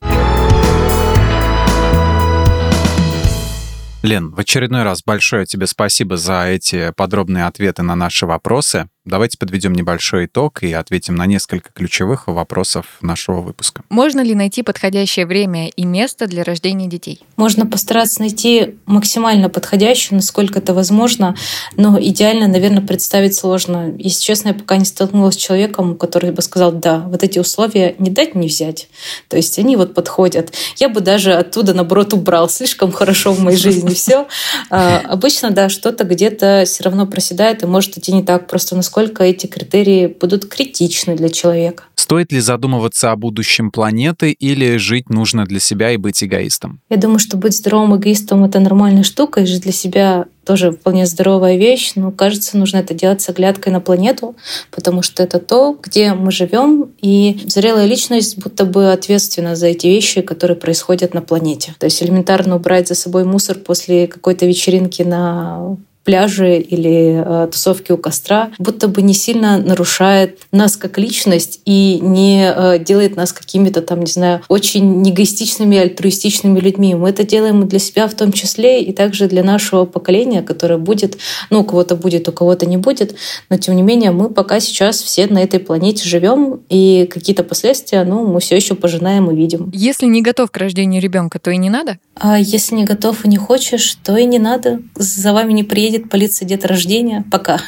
Лен, 4.03 4.33
в 4.33 4.39
очередной 4.39 4.83
раз 4.83 5.03
большое 5.03 5.47
тебе 5.47 5.67
спасибо 5.67 6.19
за 6.19 6.47
эти 6.47 6.93
подробные 6.95 7.47
ответы 7.47 7.83
на 7.83 7.95
наши 7.95 8.27
вопросы. 8.27 8.89
Давайте 9.07 9.37
подведем 9.37 9.75
небольшой 9.75 10.25
итог 10.25 10.63
и 10.63 10.73
ответим 10.73 11.15
на 11.15 11.27
несколько 11.27 11.69
ключевых 11.75 12.27
вопросов 12.27 12.87
нашего 13.03 13.43
выпуска. 13.43 13.83
Можно 13.91 14.23
ли 14.23 14.35
найти 14.35 14.63
подходящее 14.63 15.27
время 15.27 15.69
и 15.69 15.85
место 15.85 16.27
для 16.27 16.43
рождения 16.43 16.87
детей? 16.87 17.21
Можно 17.37 17.67
постараться 17.67 18.21
найти 18.21 18.77
максимально 18.87 19.51
подходящее, 19.51 20.17
насколько 20.17 20.59
это 20.59 20.73
возможно, 20.73 21.37
но 21.77 22.01
идеально, 22.01 22.49
наверное, 22.49 22.81
представить 22.81 23.35
сложно. 23.35 23.93
Если 23.99 24.23
честно, 24.23 24.49
я 24.49 24.55
пока 24.55 24.79
не 24.79 24.87
столкнулась 24.87 25.35
с 25.35 25.37
человеком, 25.37 25.99
который 25.99 26.31
бы 26.31 26.41
сказал, 26.41 26.73
да, 26.73 27.01
вот 27.01 27.23
эти 27.23 27.39
условия 27.39 27.97
не 27.99 28.09
дать, 28.09 28.35
не 28.35 28.49
взять. 28.49 28.89
То 29.29 29.37
есть 29.37 29.59
они 29.59 29.77
вот 29.77 29.93
подходят. 29.93 30.55
Я 30.79 30.89
бы 30.89 31.03
даже 31.03 31.35
оттуда, 31.35 31.75
наоборот, 31.75 32.15
убрал. 32.15 32.49
Слишком 32.49 32.91
хорошо 32.91 33.35
в 33.35 33.41
моей 33.41 33.59
жизни 33.59 33.93
все. 33.93 34.27
А, 34.71 35.03
обычно, 35.07 35.51
да, 35.51 35.69
что-то 35.69 36.05
где-то 36.05 36.65
все 36.67 36.85
равно 36.85 37.07
проседает 37.07 37.63
и 37.63 37.67
может 37.67 37.99
идти 37.99 38.11
не 38.11 38.23
так. 38.23 38.49
Просто 38.49 38.75
насколько 38.75 38.94
насколько 38.95 39.25
эти 39.25 39.47
критерии 39.47 40.07
будут 40.07 40.47
критичны 40.47 41.17
для 41.17 41.29
человека. 41.29 41.85
Стоит 41.97 42.31
ли 42.33 42.41
задумываться 42.41 43.11
о 43.11 43.17
будущем 43.17 43.71
планеты 43.73 44.31
или 44.31 44.77
жить 44.77 45.11
нужно 45.11 45.47
для 45.47 45.59
себя 45.59 45.91
и 45.91 45.97
быть 45.97 46.23
эгоистом? 46.23 46.81
Я 46.91 46.97
думаю, 46.97 47.19
что 47.19 47.37
быть 47.37 47.57
здоровым 47.57 47.97
эгоистом— 47.97 48.45
это 48.45 48.61
нормальная 48.61 49.03
штука, 49.03 49.41
и 49.41 49.47
жить 49.47 49.63
для 49.63 49.73
себя 49.73 50.27
тоже 50.45 50.71
вполне 50.71 51.07
здоровая 51.07 51.57
вещь, 51.57 51.93
но 51.97 52.13
кажется, 52.13 52.57
нужно 52.57 52.77
это 52.79 52.95
делать 52.95 53.21
с 53.23 53.29
оглядкой 53.31 53.73
на 53.73 53.81
планету, 53.81 54.37
потому 54.71 55.03
что 55.03 55.23
это 55.23 55.41
то, 55.41 55.77
где 55.83 56.15
мы 56.15 56.31
живем, 56.31 56.91
и 57.01 57.41
зрелая 57.47 57.87
личность 57.87 58.39
будто 58.39 58.65
бы 58.65 58.93
ответственна 58.93 59.57
за 59.57 59.69
эти 59.69 59.87
вещи, 59.87 60.21
которые 60.21 60.57
происходят 60.57 61.15
на 61.15 61.23
планете. 61.23 61.75
То 61.79 61.87
есть 61.87 62.03
элементарно 62.03 62.57
убрать 62.57 62.87
за 62.87 62.95
собой 62.95 63.25
мусор 63.25 63.59
после 63.59 64.07
какой-то 64.07 64.47
вечеринки 64.47 65.03
на 65.03 65.77
пляже 66.05 66.59
или 66.59 67.23
э, 67.25 67.49
тусовки 67.51 67.93
у 67.93 67.97
костра, 67.97 68.51
будто 68.59 68.89
бы 68.89 69.03
не 69.03 69.15
сильно 69.15 69.59
нарушает 69.59 70.39
нас 70.53 70.77
как 70.77 70.99
личность 70.99 71.61
и 71.65 71.99
не 72.01 72.53
э, 72.55 72.79
делает 72.79 73.17
нас 73.17 73.33
какими-то 73.33 73.81
там, 73.81 74.01
не 74.01 74.11
знаю, 74.11 74.43
очень 74.49 75.03
негоистичными, 75.03 75.79
альтруистичными 75.79 76.61
людьми. 76.61 76.95
Мы 76.95 77.11
это 77.11 77.25
делаем 77.25 77.67
для 77.67 77.79
себя 77.79 78.07
в 78.07 78.15
том 78.15 78.33
числе 78.33 78.83
и 78.83 78.93
также 78.93 79.29
для 79.29 79.43
нашего 79.43 79.87
поколения, 79.87 80.43
которое 80.43 80.79
будет, 80.79 81.19
ну, 81.51 81.61
у 81.61 81.65
кого-то 81.65 81.97
будет, 81.97 82.29
у 82.29 82.33
кого-то 82.33 82.67
не 82.67 82.77
будет, 82.77 83.17
но 83.49 83.57
тем 83.57 83.75
не 83.77 83.83
менее 83.83 84.11
мы 84.11 84.29
пока 84.29 84.61
сейчас 84.61 85.01
все 85.01 85.27
на 85.27 85.43
этой 85.43 85.61
планете 85.61 86.07
живем, 86.09 86.61
и 86.69 87.09
какие-то 87.11 87.45
последствия, 87.45 88.05
ну, 88.05 88.27
мы 88.27 88.41
все 88.41 88.57
еще 88.57 88.75
пожинаем 88.75 89.31
и 89.31 89.35
видим. 89.35 89.71
Если 89.73 90.07
не 90.07 90.23
готов 90.23 90.51
к 90.51 90.57
рождению 90.57 91.01
ребенка, 91.01 91.39
то 91.39 91.51
и 91.51 91.57
не 91.57 91.71
надо? 91.71 91.99
А 92.17 92.39
если 92.39 92.75
не 92.75 92.85
готов 92.85 93.25
и 93.25 93.29
не 93.29 93.37
хочешь, 93.37 93.97
то 94.05 94.17
и 94.17 94.25
не 94.27 94.39
надо. 94.39 94.81
За 94.97 95.33
вами 95.33 95.53
не 95.53 95.65
приедет 95.65 95.94
полиция 95.99 96.47
рождения. 96.65 97.25
Пока. 97.31 97.61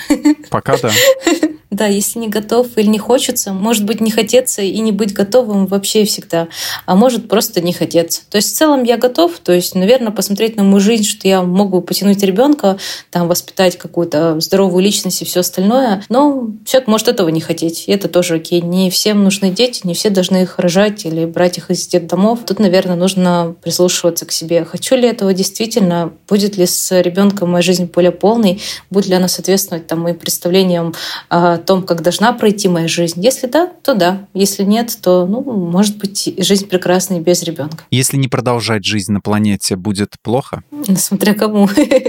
Пока, 0.51 0.77
да. 0.79 0.91
Да, 1.71 1.87
если 1.87 2.21
не 2.21 2.29
готов 2.29 2.69
или 2.77 2.87
не 2.87 2.99
хочется, 2.99 3.53
может 3.53 3.85
быть, 3.85 4.01
не 4.01 4.13
хотеться 4.13 4.63
и 4.63 4.79
не 4.79 4.93
быть 4.93 5.13
готовым 5.13 5.67
вообще 5.67 6.05
всегда, 6.05 6.47
а 6.87 6.95
может 6.95 7.29
просто 7.29 7.61
не 7.61 7.73
хотеться. 7.73 8.23
То 8.31 8.37
есть 8.37 8.55
в 8.55 8.57
целом 8.57 8.85
я 8.85 8.97
готов, 8.97 9.39
то 9.41 9.53
есть, 9.53 9.75
наверное, 9.75 10.13
посмотреть 10.13 10.57
на 10.57 10.63
мою 10.63 10.79
жизнь, 10.79 11.05
что 11.05 11.27
я 11.27 11.43
могу 11.43 11.81
потянуть 11.81 12.23
ребенка, 12.23 12.79
там, 13.11 13.27
воспитать 13.27 13.79
какую-то 13.79 14.39
здоровую 14.39 14.85
личность 14.85 15.23
и 15.23 15.25
все 15.25 15.41
остальное, 15.41 16.05
но 16.09 16.51
человек 16.65 16.89
может 16.89 17.09
этого 17.09 17.29
не 17.31 17.41
хотеть, 17.41 17.89
и 17.89 17.93
это 17.93 18.09
тоже 18.09 18.37
окей. 18.37 18.61
Не 18.61 18.89
всем 18.91 19.25
нужны 19.25 19.51
дети, 19.51 19.81
не 19.85 19.95
все 19.95 20.11
должны 20.11 20.43
их 20.43 20.61
рожать 20.61 21.05
или 21.05 21.25
брать 21.25 21.59
их 21.59 21.73
из 21.73 21.87
детдомов. 21.89 22.41
Тут, 22.47 22.61
наверное, 22.61 22.97
нужно 22.97 23.57
прислушиваться 23.61 24.25
к 24.25 24.31
себе. 24.31 24.65
Хочу 24.65 24.95
ли 24.95 25.09
этого 25.09 25.35
действительно? 25.35 26.13
Будет 26.29 26.57
ли 26.57 26.67
с 26.67 26.93
ребенком 27.01 27.51
моя 27.51 27.63
жизнь 27.63 27.91
более 27.93 28.13
полной? 28.13 28.63
Будет 28.89 29.07
ли 29.09 29.15
она 29.15 29.27
соответствовать 29.27 29.89
там, 29.89 30.01
моим 30.01 30.17
представлениям 30.17 30.95
о 31.29 31.56
том, 31.59 31.83
как 31.83 32.03
должна 32.03 32.33
пройти 32.33 32.69
моя 32.69 32.89
жизнь? 32.89 33.23
Если 33.23 33.47
да, 33.47 33.71
то 33.83 33.95
да. 33.95 34.27
Если 34.35 34.63
нет, 34.63 34.97
то, 35.01 35.27
ну, 35.27 35.41
может 35.43 35.99
быть, 35.99 36.35
жизнь 36.39 36.67
прекрасна 36.69 37.15
и 37.15 37.21
без 37.21 37.43
ребенка. 37.43 37.85
Если 37.91 38.17
не 38.17 38.29
продолжать 38.29 38.85
жизнь 38.85 39.13
на 39.13 39.21
планете, 39.21 39.77
будет 39.77 40.15
плохо? 40.23 40.63
Смотря 40.97 41.35
кому. 41.35 41.69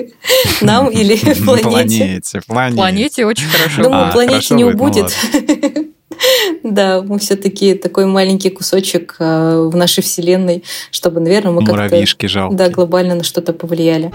Нам 0.61 0.89
или 0.89 1.17
планете? 1.43 2.21
Планете. 2.47 2.75
Планете 2.75 3.25
очень 3.25 3.47
хорошо. 3.47 3.83
Думаю, 3.83 4.11
планете 4.11 4.55
не 4.55 4.65
убудет. 4.65 5.15
Да, 6.63 7.01
мы 7.01 7.19
все-таки 7.19 7.75
такой 7.75 8.05
маленький 8.05 8.49
кусочек 8.49 9.15
э, 9.19 9.69
в 9.71 9.75
нашей 9.75 10.01
вселенной, 10.01 10.63
чтобы, 10.91 11.19
наверное, 11.19 11.51
мы 11.51 11.65
как-то 11.65 12.49
да, 12.51 12.69
глобально 12.69 13.15
на 13.15 13.23
что-то 13.23 13.53
повлияли. 13.53 14.11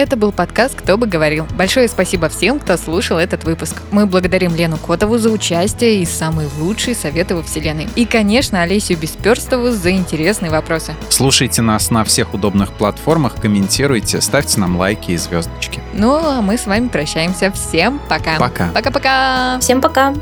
Это 0.00 0.16
был 0.16 0.32
подкаст 0.32 0.76
«Кто 0.76 0.96
бы 0.96 1.06
говорил». 1.06 1.46
Большое 1.58 1.86
спасибо 1.86 2.30
всем, 2.30 2.58
кто 2.58 2.78
слушал 2.78 3.18
этот 3.18 3.44
выпуск. 3.44 3.82
Мы 3.90 4.06
благодарим 4.06 4.54
Лену 4.54 4.78
Котову 4.78 5.18
за 5.18 5.28
участие 5.28 6.00
и 6.00 6.06
самые 6.06 6.48
лучшие 6.58 6.94
советы 6.94 7.34
во 7.34 7.42
Вселенной. 7.42 7.86
И, 7.96 8.06
конечно, 8.06 8.62
Олесю 8.62 8.96
Бесперстову 8.96 9.72
за 9.72 9.90
интересные 9.90 10.50
вопросы. 10.50 10.94
Слушайте 11.10 11.60
нас 11.60 11.90
на 11.90 12.04
всех 12.04 12.32
удобных 12.32 12.72
платформах, 12.72 13.34
комментируйте, 13.34 14.22
ставьте 14.22 14.58
нам 14.58 14.78
лайки 14.78 15.10
и 15.10 15.18
звездочки. 15.18 15.82
Ну, 15.92 16.16
а 16.16 16.40
мы 16.40 16.56
с 16.56 16.64
вами 16.64 16.88
прощаемся. 16.88 17.52
Всем 17.52 18.00
пока. 18.08 18.38
Пока. 18.38 18.70
Пока-пока. 18.72 19.58
Всем 19.60 19.82
пока. 19.82 20.14